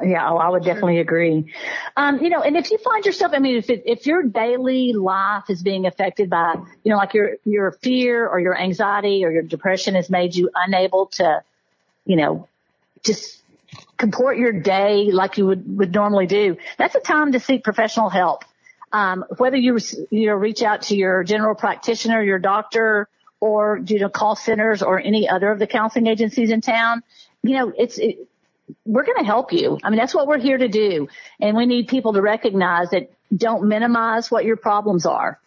Yeah, 0.00 0.30
oh, 0.30 0.38
I 0.38 0.48
would 0.48 0.64
definitely 0.64 1.00
agree. 1.00 1.52
Um, 1.98 2.22
you 2.22 2.30
know, 2.30 2.40
and 2.40 2.56
if 2.56 2.70
you 2.70 2.78
find 2.78 3.04
yourself, 3.04 3.32
I 3.34 3.40
mean, 3.40 3.56
if 3.56 3.68
it, 3.68 3.82
if 3.84 4.06
your 4.06 4.22
daily 4.22 4.94
life 4.94 5.50
is 5.50 5.62
being 5.62 5.84
affected 5.84 6.30
by, 6.30 6.54
you 6.82 6.90
know, 6.90 6.96
like 6.96 7.12
your 7.12 7.36
your 7.44 7.72
fear 7.72 8.26
or 8.26 8.40
your 8.40 8.58
anxiety 8.58 9.22
or 9.22 9.30
your 9.30 9.42
depression 9.42 9.94
has 9.94 10.08
made 10.08 10.34
you 10.34 10.48
unable 10.54 11.06
to, 11.06 11.42
you 12.06 12.16
know, 12.16 12.48
just 13.04 13.42
comport 13.98 14.38
your 14.38 14.52
day 14.52 15.10
like 15.12 15.36
you 15.36 15.46
would 15.46 15.76
would 15.76 15.92
normally 15.92 16.26
do, 16.26 16.56
that's 16.78 16.94
a 16.94 17.00
time 17.00 17.32
to 17.32 17.40
seek 17.40 17.62
professional 17.62 18.08
help. 18.08 18.44
Um, 18.92 19.26
whether 19.36 19.58
you 19.58 19.78
you 20.10 20.28
know 20.28 20.34
reach 20.34 20.62
out 20.62 20.82
to 20.82 20.96
your 20.96 21.22
general 21.22 21.54
practitioner, 21.54 22.22
your 22.22 22.38
doctor, 22.38 23.08
or 23.40 23.78
you 23.84 23.98
know 23.98 24.08
call 24.08 24.36
centers 24.36 24.82
or 24.82 24.98
any 24.98 25.28
other 25.28 25.52
of 25.52 25.58
the 25.58 25.66
counseling 25.66 26.06
agencies 26.06 26.50
in 26.50 26.62
town, 26.62 27.02
you 27.42 27.56
know, 27.58 27.72
it's 27.76 27.98
it, 27.98 28.26
we're 28.84 29.04
going 29.04 29.18
to 29.18 29.24
help 29.24 29.52
you. 29.52 29.78
I 29.82 29.90
mean, 29.90 29.98
that's 29.98 30.14
what 30.14 30.26
we're 30.26 30.38
here 30.38 30.58
to 30.58 30.68
do. 30.68 31.08
And 31.40 31.56
we 31.56 31.66
need 31.66 31.88
people 31.88 32.12
to 32.14 32.22
recognize 32.22 32.90
that 32.90 33.12
don't 33.34 33.68
minimize 33.68 34.30
what 34.30 34.44
your 34.44 34.56
problems 34.56 35.06
are. 35.06 35.38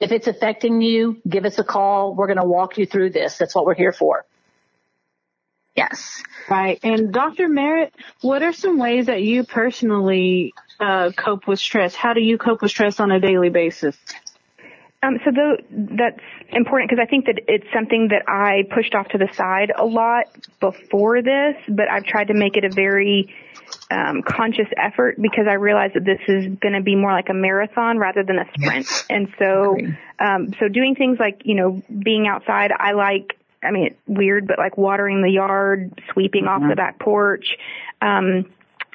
If 0.00 0.12
it's 0.12 0.26
affecting 0.26 0.80
you, 0.80 1.20
give 1.28 1.44
us 1.44 1.58
a 1.58 1.64
call. 1.64 2.14
We're 2.14 2.26
going 2.26 2.38
to 2.38 2.46
walk 2.46 2.78
you 2.78 2.86
through 2.86 3.10
this. 3.10 3.36
That's 3.38 3.54
what 3.54 3.66
we're 3.66 3.74
here 3.74 3.92
for. 3.92 4.24
Yes. 5.76 6.22
Right. 6.50 6.80
And 6.82 7.12
Dr. 7.12 7.48
Merritt, 7.48 7.94
what 8.20 8.42
are 8.42 8.52
some 8.52 8.78
ways 8.78 9.06
that 9.06 9.22
you 9.22 9.44
personally 9.44 10.52
uh, 10.80 11.12
cope 11.16 11.46
with 11.46 11.60
stress? 11.60 11.94
How 11.94 12.14
do 12.14 12.20
you 12.20 12.38
cope 12.38 12.62
with 12.62 12.70
stress 12.70 12.98
on 13.00 13.10
a 13.10 13.20
daily 13.20 13.50
basis? 13.50 13.96
Um, 15.00 15.18
so 15.24 15.30
though 15.30 15.56
that's 15.70 16.20
important 16.50 16.90
because 16.90 17.00
I 17.00 17.06
think 17.08 17.26
that 17.26 17.40
it's 17.46 17.66
something 17.72 18.08
that 18.08 18.28
I 18.28 18.64
pushed 18.74 18.96
off 18.96 19.08
to 19.08 19.18
the 19.18 19.28
side 19.32 19.70
a 19.76 19.84
lot 19.84 20.24
before 20.58 21.22
this, 21.22 21.54
but 21.68 21.88
I've 21.88 22.04
tried 22.04 22.28
to 22.28 22.34
make 22.34 22.56
it 22.56 22.64
a 22.64 22.70
very 22.74 23.32
um, 23.92 24.22
conscious 24.22 24.66
effort 24.76 25.16
because 25.20 25.46
I 25.48 25.54
realize 25.54 25.92
that 25.94 26.04
this 26.04 26.18
is 26.26 26.46
going 26.60 26.74
to 26.74 26.82
be 26.82 26.96
more 26.96 27.12
like 27.12 27.28
a 27.28 27.34
marathon 27.34 27.98
rather 27.98 28.24
than 28.24 28.38
a 28.38 28.46
sprint. 28.58 28.88
And 29.08 29.28
so, 29.38 29.76
um, 30.18 30.52
so 30.58 30.68
doing 30.68 30.96
things 30.96 31.18
like 31.20 31.42
you 31.44 31.54
know 31.54 31.80
being 31.88 32.26
outside, 32.26 32.72
I 32.76 32.92
like. 32.92 33.34
I 33.60 33.72
mean, 33.72 33.86
it's 33.86 33.98
weird, 34.06 34.46
but 34.46 34.56
like 34.58 34.78
watering 34.78 35.20
the 35.20 35.30
yard, 35.30 36.00
sweeping 36.12 36.46
off 36.46 36.62
the 36.68 36.76
back 36.76 37.00
porch. 37.00 37.56
Um, 38.00 38.44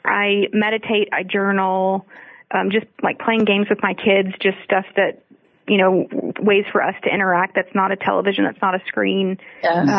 I 0.05 0.47
meditate, 0.53 1.09
I 1.11 1.23
journal, 1.23 2.07
um, 2.53 2.69
just 2.71 2.85
like 3.01 3.19
playing 3.19 3.45
games 3.45 3.67
with 3.69 3.79
my 3.81 3.93
kids, 3.93 4.29
just 4.39 4.57
stuff 4.63 4.85
that, 4.95 5.22
you 5.67 5.77
know, 5.77 6.07
ways 6.39 6.65
for 6.71 6.81
us 6.81 6.95
to 7.03 7.13
interact. 7.13 7.55
That's 7.55 7.73
not 7.73 7.91
a 7.91 7.95
television, 7.95 8.43
that's 8.43 8.61
not 8.61 8.75
a 8.75 8.83
screen. 8.87 9.39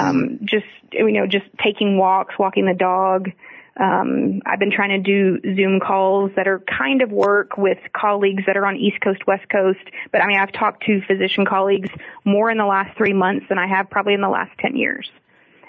Um, 0.09 0.41
just, 0.45 0.67
you 0.93 1.13
know, 1.13 1.27
just 1.27 1.47
taking 1.63 1.97
walks, 1.97 2.39
walking 2.39 2.67
the 2.67 2.75
dog. 2.75 3.31
Um, 3.77 4.41
I've 4.47 4.61
been 4.61 4.71
trying 4.71 4.91
to 4.91 4.99
do 4.99 5.41
Zoom 5.57 5.81
calls 5.81 6.31
that 6.37 6.47
are 6.47 6.61
kind 6.61 7.03
of 7.03 7.11
work 7.11 7.57
with 7.57 7.79
colleagues 7.93 8.45
that 8.47 8.57
are 8.57 8.67
on 8.67 8.77
East 8.77 9.01
Coast, 9.01 9.27
West 9.27 9.49
Coast. 9.49 9.81
But 10.13 10.23
I 10.23 10.27
mean, 10.29 10.39
I've 10.39 10.53
talked 10.53 10.85
to 10.85 11.01
physician 11.09 11.45
colleagues 11.45 11.91
more 12.25 12.51
in 12.51 12.59
the 12.59 12.67
last 12.67 12.97
three 12.97 13.13
months 13.15 13.47
than 13.49 13.59
I 13.59 13.67
have 13.67 13.91
probably 13.91 14.15
in 14.15 14.21
the 14.21 14.29
last 14.29 14.57
10 14.59 14.77
years 14.77 15.11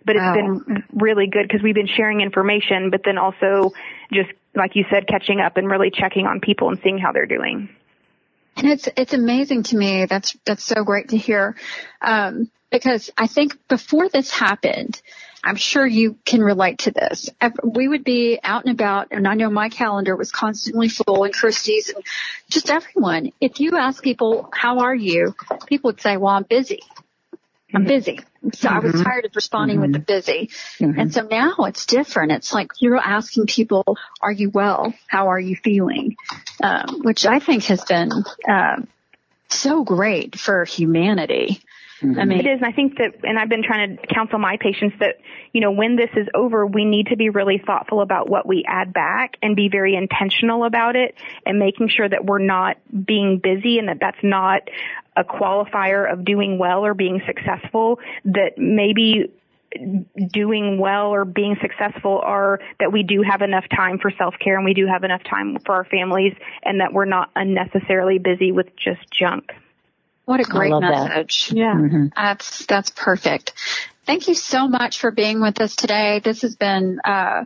but 0.06 0.16
it's 0.16 0.22
Wow. 0.22 0.34
been 0.36 0.84
really 0.94 1.26
good 1.26 1.48
because 1.48 1.64
we've 1.64 1.74
been 1.74 1.88
sharing 1.88 2.22
information, 2.22 2.92
but 2.92 3.02
then 3.04 3.18
also 3.18 3.74
just 4.14 4.30
like 4.56 4.76
you 4.76 4.86
said, 4.90 5.08
catching 5.08 5.42
up 5.42 5.58
and 5.58 5.70
really 5.70 5.92
checking 5.92 6.28
on 6.28 6.40
people 6.40 6.70
and 6.70 6.80
seeing 6.84 6.98
how 6.98 7.12
they're 7.12 7.26
doing. 7.26 7.70
And 8.58 8.68
it's 8.68 8.88
it's 8.96 9.14
amazing 9.14 9.64
to 9.64 9.78
me. 9.78 10.06
That's 10.06 10.36
that's 10.46 10.64
so 10.64 10.84
great 10.84 11.10
to 11.10 11.18
hear, 11.18 11.56
um, 12.02 12.50
because 12.72 13.12
I 13.18 13.28
think 13.28 13.58
before 13.68 14.08
this 14.08 14.32
happened, 14.32 15.02
I'm 15.44 15.58
sure 15.58 15.86
you 15.86 16.18
can 16.26 16.42
relate 16.42 16.80
to 16.80 16.92
this. 16.92 17.30
We 17.64 17.88
would 17.88 18.04
be 18.04 18.40
out 18.42 18.66
and 18.66 18.74
about, 18.74 19.10
and 19.12 19.28
I 19.28 19.34
know 19.36 19.50
my 19.50 19.70
calendar 19.70 20.16
was 20.16 20.32
constantly 20.32 20.90
full, 20.90 21.26
and 21.26 21.34
Christy's, 21.34 21.90
and 21.90 22.04
just 22.50 22.70
everyone. 22.70 23.32
If 23.42 23.60
you 23.60 23.78
ask 23.78 24.02
people 24.02 24.50
how 24.54 24.80
are 24.80 24.96
you, 24.96 25.36
people 25.68 25.90
would 25.90 26.02
say, 26.02 26.16
"Well, 26.18 26.34
I'm 26.34 26.44
busy. 26.44 26.80
I'm 27.74 27.84
busy." 27.84 28.22
So 28.54 28.70
I 28.70 28.80
was 28.80 29.02
tired 29.02 29.26
of 29.26 29.36
responding 29.36 29.82
with 29.82 29.94
the 29.94 30.00
busy, 30.00 30.50
and 30.80 31.14
so 31.14 31.22
now 31.22 31.56
it's 31.60 31.86
different. 31.86 32.32
It's 32.32 32.54
like 32.54 32.72
you're 32.80 32.98
asking 32.98 33.48
people, 33.48 33.98
"Are 34.22 34.32
you 34.32 34.50
well? 34.50 34.94
How 35.08 35.30
are 35.30 35.40
you 35.40 35.56
feeling?" 35.56 36.16
Um, 36.62 37.02
which 37.02 37.26
I 37.26 37.40
think 37.40 37.64
has 37.66 37.84
been 37.84 38.12
um 38.48 38.88
so 39.50 39.84
great 39.84 40.38
for 40.38 40.66
humanity. 40.66 41.62
Mm-hmm. 42.02 42.20
I 42.20 42.26
mean, 42.26 42.40
It 42.40 42.48
is, 42.48 42.58
and 42.58 42.66
I 42.66 42.72
think 42.72 42.98
that, 42.98 43.16
and 43.24 43.40
I've 43.40 43.50
been 43.50 43.64
trying 43.64 43.98
to 43.98 44.08
counsel 44.08 44.38
my 44.38 44.58
patients 44.60 44.98
that, 45.00 45.20
you 45.54 45.62
know, 45.62 45.72
when 45.72 45.96
this 45.96 46.10
is 46.16 46.28
over, 46.34 46.66
we 46.66 46.84
need 46.84 47.08
to 47.08 47.16
be 47.16 47.30
really 47.30 47.62
thoughtful 47.66 48.02
about 48.02 48.30
what 48.30 48.46
we 48.46 48.66
add 48.68 48.94
back 48.94 49.38
and 49.42 49.56
be 49.56 49.70
very 49.70 49.96
intentional 49.96 50.66
about 50.66 50.96
it 50.96 51.16
and 51.46 51.58
making 51.58 51.90
sure 51.90 52.08
that 52.08 52.26
we're 52.26 52.40
not 52.40 52.78
being 53.06 53.40
busy 53.40 53.80
and 53.80 53.88
that 53.88 54.00
that's 54.02 54.22
not 54.24 54.62
a 55.16 55.24
qualifier 55.24 56.12
of 56.12 56.26
doing 56.26 56.58
well 56.58 56.86
or 56.86 56.94
being 56.94 57.22
successful, 57.26 58.00
that 58.26 58.58
maybe 58.58 59.32
doing 60.32 60.78
well 60.78 61.08
or 61.08 61.26
being 61.26 61.58
successful 61.62 62.22
are 62.24 62.60
that 62.80 62.92
we 62.92 63.04
do 63.04 63.22
have 63.22 63.42
enough 63.42 63.66
time 63.74 64.00
for 64.00 64.12
self-care 64.18 64.56
and 64.56 64.66
we 64.66 64.74
do 64.74 64.86
have 64.86 65.04
enough 65.04 65.24
time 65.24 65.58
for 65.66 65.76
our 65.76 65.86
families 65.86 66.34
and 66.64 66.80
that 66.82 66.94
we're 66.94 67.06
not 67.06 67.30
unnecessarily 67.36 68.18
busy 68.18 68.52
with 68.52 68.68
just 68.76 69.02
junk. 69.12 69.52
What 70.26 70.40
a 70.40 70.44
great 70.44 70.72
love 70.72 70.82
that. 70.82 71.10
message. 71.10 71.52
Yeah. 71.54 72.08
That's 72.16 72.66
that's 72.66 72.90
perfect. 72.90 73.54
Thank 74.06 74.28
you 74.28 74.36
so 74.36 74.68
much 74.68 75.00
for 75.00 75.12
being 75.12 75.42
with 75.42 75.60
us 75.62 75.76
today. 75.76 76.20
This 76.24 76.42
has 76.44 76.56
been 76.56 77.00
uh, 77.04 77.46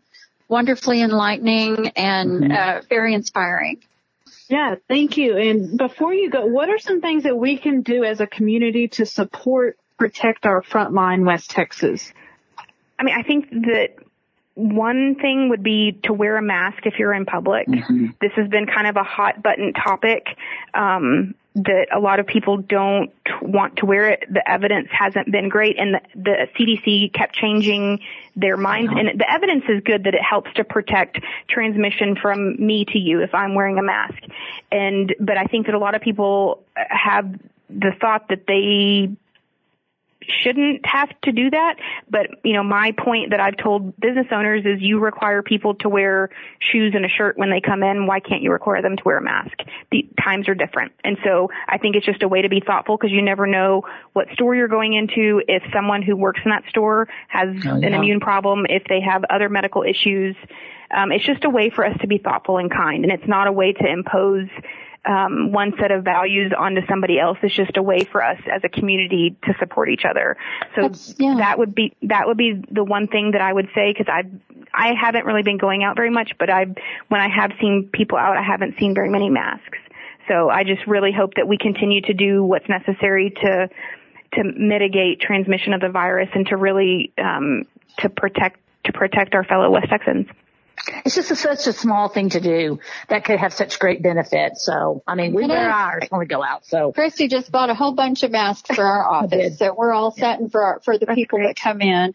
wonderfully 0.50 1.02
enlightening 1.02 1.90
and 1.96 2.52
uh, 2.52 2.82
very 2.90 3.14
inspiring. 3.14 3.82
Yeah, 4.50 4.76
thank 4.88 5.16
you. 5.16 5.38
And 5.38 5.78
before 5.78 6.14
you 6.14 6.30
go, 6.30 6.46
what 6.46 6.70
are 6.70 6.80
some 6.80 7.02
things 7.02 7.24
that 7.24 7.38
we 7.38 7.58
can 7.58 7.82
do 7.82 8.04
as 8.04 8.20
a 8.20 8.28
community 8.28 8.88
to 8.90 9.06
support, 9.06 9.78
protect 9.98 10.46
our 10.46 10.64
frontline 10.64 11.24
West 11.24 11.52
Texas? 11.52 12.12
I 12.98 13.04
mean, 13.04 13.16
I 13.16 13.22
think 13.22 13.52
that 13.52 13.90
one 14.60 15.16
thing 15.16 15.48
would 15.50 15.64
be 15.64 15.94
to 16.04 16.12
wear 16.12 16.36
a 16.36 16.42
mask 16.42 16.86
if 16.86 17.00
you're 17.00 17.14
in 17.14 17.26
public. 17.26 17.66
This 18.20 18.34
has 18.36 18.50
been 18.50 18.66
kind 18.66 18.88
of 18.88 18.98
a 18.98 19.04
hot 19.04 19.42
button 19.42 19.72
topic 19.72 20.28
um, 20.74 21.34
that 21.56 21.88
a 21.96 22.00
lot 22.00 22.20
of 22.20 22.28
people 22.28 22.58
don't 22.58 23.12
want 23.42 23.78
to 23.78 23.86
wear 23.86 24.10
it. 24.10 24.26
The 24.30 24.48
evidence 24.50 24.90
hasn't 24.92 25.32
been 25.32 25.48
great, 25.48 25.80
and 25.80 25.96
the, 25.96 26.02
the 26.14 26.48
CDC 26.58 27.14
kept 27.14 27.36
changing 27.36 28.02
their 28.36 28.58
minds. 28.58 28.92
And 28.96 29.18
the 29.20 29.32
evidence 29.32 29.64
is 29.70 29.82
good 29.84 30.04
that 30.04 30.14
it 30.14 30.22
helps 30.22 30.52
to 30.56 30.66
protect 30.66 31.20
transmission 31.48 32.18
from 32.18 32.56
me 32.58 32.84
to 32.86 33.00
you 33.00 33.22
if 33.22 33.34
I'm 33.34 33.56
wearing 33.56 33.78
a 33.78 33.84
mask. 33.84 34.22
And 34.72 35.16
but 35.22 35.38
I 35.38 35.46
think 35.46 35.68
that 35.68 35.76
a 35.76 35.80
lot 35.80 35.96
of 35.96 36.02
people 36.02 36.64
have 36.76 37.34
the 37.70 37.92
thought 38.00 38.28
that 38.28 38.46
they 38.46 39.10
shouldn't 40.22 40.86
have 40.86 41.10
to 41.24 41.32
do 41.32 41.50
that. 41.50 41.76
But, 42.10 42.28
you 42.44 42.54
know, 42.54 42.64
my 42.64 42.92
point 42.92 43.32
that 43.32 43.40
I've 43.40 43.58
told 43.58 43.98
business 44.00 44.28
owners 44.32 44.66
is 44.66 44.82
you 44.82 45.00
require 45.00 45.42
people 45.42 45.76
to 45.76 45.90
wear 45.90 46.30
shoes 46.60 46.94
and 46.96 47.06
a 47.06 47.10
shirt 47.10 47.38
when 47.38 47.50
they 47.50 47.62
come 47.62 47.84
in. 47.84 48.06
Why 48.06 48.20
can't 48.20 48.42
you 48.42 48.52
require 48.52 48.82
them 48.82 48.98
to 48.98 49.04
wear 49.06 49.18
a 49.18 49.22
mask? 49.22 49.58
The 49.92 50.08
times 50.22 50.50
are 50.50 50.56
different. 50.56 50.92
And 51.04 51.18
so 51.24 51.50
I 51.68 51.78
think 51.78 51.96
it's 51.96 52.06
just 52.06 52.22
a 52.24 52.28
way 52.28 52.42
to 52.42 52.50
be 52.50 52.60
thoughtful 52.60 52.98
because 52.98 53.12
you 53.12 53.22
never 53.22 53.48
know 53.48 53.84
what 54.14 54.28
store 54.34 54.56
you're 54.56 54.68
going 54.68 54.94
into. 54.94 55.42
If 55.48 55.64
someone 55.74 56.02
who 56.02 56.16
works 56.16 56.42
in 56.44 56.52
that 56.52 56.64
store 56.70 57.08
has 57.30 57.50
Oh, 57.50 57.78
yeah. 57.78 57.88
an 57.88 57.94
immune 57.94 58.20
problem, 58.20 58.66
if 58.70 58.84
they 58.90 59.02
have 59.02 59.24
other 59.30 59.50
medical 59.50 59.84
issues, 59.84 60.36
um, 60.92 61.12
it's 61.12 61.26
just 61.26 61.44
a 61.46 61.50
way 61.50 61.70
for 61.70 61.86
us 61.86 61.98
to 62.02 62.08
be 62.08 62.18
thoughtful 62.18 62.58
and 62.58 62.70
kind. 62.72 63.04
And 63.04 63.12
it's 63.14 63.28
not 63.28 63.48
a 63.48 63.52
way 63.52 63.74
to 63.74 63.86
impose 63.92 64.48
um, 65.06 65.52
one 65.52 65.74
set 65.80 65.92
of 65.92 66.04
values 66.04 66.52
onto 66.58 66.86
somebody 66.88 67.20
else. 67.20 67.38
It's 67.42 67.56
just 67.56 67.78
a 67.78 67.82
way 67.82 68.04
for 68.04 68.24
us 68.24 68.40
as 68.52 68.62
a 68.64 68.70
community 68.70 69.38
to 69.46 69.54
support 69.60 69.90
each 69.90 70.04
other. 70.06 70.38
So 70.76 70.92
yeah. 71.18 71.36
that 71.38 71.58
would 71.58 71.74
be 71.74 71.96
that 72.04 72.28
would 72.28 72.38
be 72.38 72.62
the 72.72 72.84
one 72.84 73.08
thing 73.08 73.32
that 73.32 73.42
I 73.42 73.52
would 73.52 73.70
say 73.74 73.94
because 73.94 74.08
I 74.08 74.24
I 74.74 74.94
haven't 74.94 75.26
really 75.26 75.44
been 75.44 75.58
going 75.58 75.84
out 75.84 75.96
very 75.96 76.10
much, 76.10 76.34
but 76.38 76.50
I 76.50 76.66
when 77.08 77.22
I 77.22 77.30
have 77.30 77.52
seen 77.60 77.90
people 77.92 78.18
out, 78.18 78.38
I 78.38 78.44
haven't 78.44 78.78
seen 78.78 78.94
very 78.94 79.10
many 79.10 79.30
masks. 79.30 79.78
So 80.28 80.50
I 80.50 80.64
just 80.64 80.86
really 80.86 81.12
hope 81.12 81.36
that 81.36 81.48
we 81.48 81.58
continue 81.58 82.02
to 82.02 82.14
do 82.14 82.44
what's 82.44 82.70
necessary 82.70 83.32
to 83.32 83.70
to 84.34 84.44
mitigate 84.44 85.22
transmission 85.22 85.74
of 85.74 85.82
the 85.82 85.90
virus 85.90 86.30
and 86.34 86.46
to 86.48 86.58
really 86.58 87.12
um, 87.18 87.66
to 88.00 88.10
protect 88.10 88.60
to 88.86 88.94
protect 88.94 89.34
our 89.34 89.44
fellow 89.44 89.70
West 89.72 89.90
Texans. 89.90 90.28
It's 91.06 91.16
just 91.16 91.32
a, 91.32 91.36
such 91.36 91.68
a 91.68 91.74
small 91.74 92.08
thing 92.10 92.30
to 92.30 92.40
do 92.40 92.80
that 93.10 93.26
could 93.26 93.40
have 93.40 93.54
such 93.54 93.80
great 93.80 94.02
benefits. 94.02 94.64
So, 94.66 95.04
I 95.08 95.16
mean, 95.16 95.34
we 95.34 95.44
It 95.44 95.50
wear 95.50 95.68
is. 95.68 95.74
ours 95.74 96.04
when 96.10 96.20
we 96.20 96.26
go 96.26 96.44
out. 96.44 96.66
So, 96.66 96.92
Christy 96.92 97.28
just 97.28 97.52
bought 97.52 97.70
a 97.70 97.74
whole 97.76 97.94
bunch 97.94 98.24
of 98.24 98.32
masks 98.32 98.74
for 98.76 98.84
our 98.84 99.06
office, 99.12 99.58
so 99.60 99.74
we're 99.74 99.92
all 99.94 100.12
set 100.12 100.40
and 100.40 100.52
for 100.52 100.62
our, 100.64 100.80
for 100.82 100.98
the 100.98 101.06
That's 101.06 101.16
people 101.16 101.40
great. 101.40 101.48
that 101.56 101.62
come 101.62 101.82
in. 101.82 102.14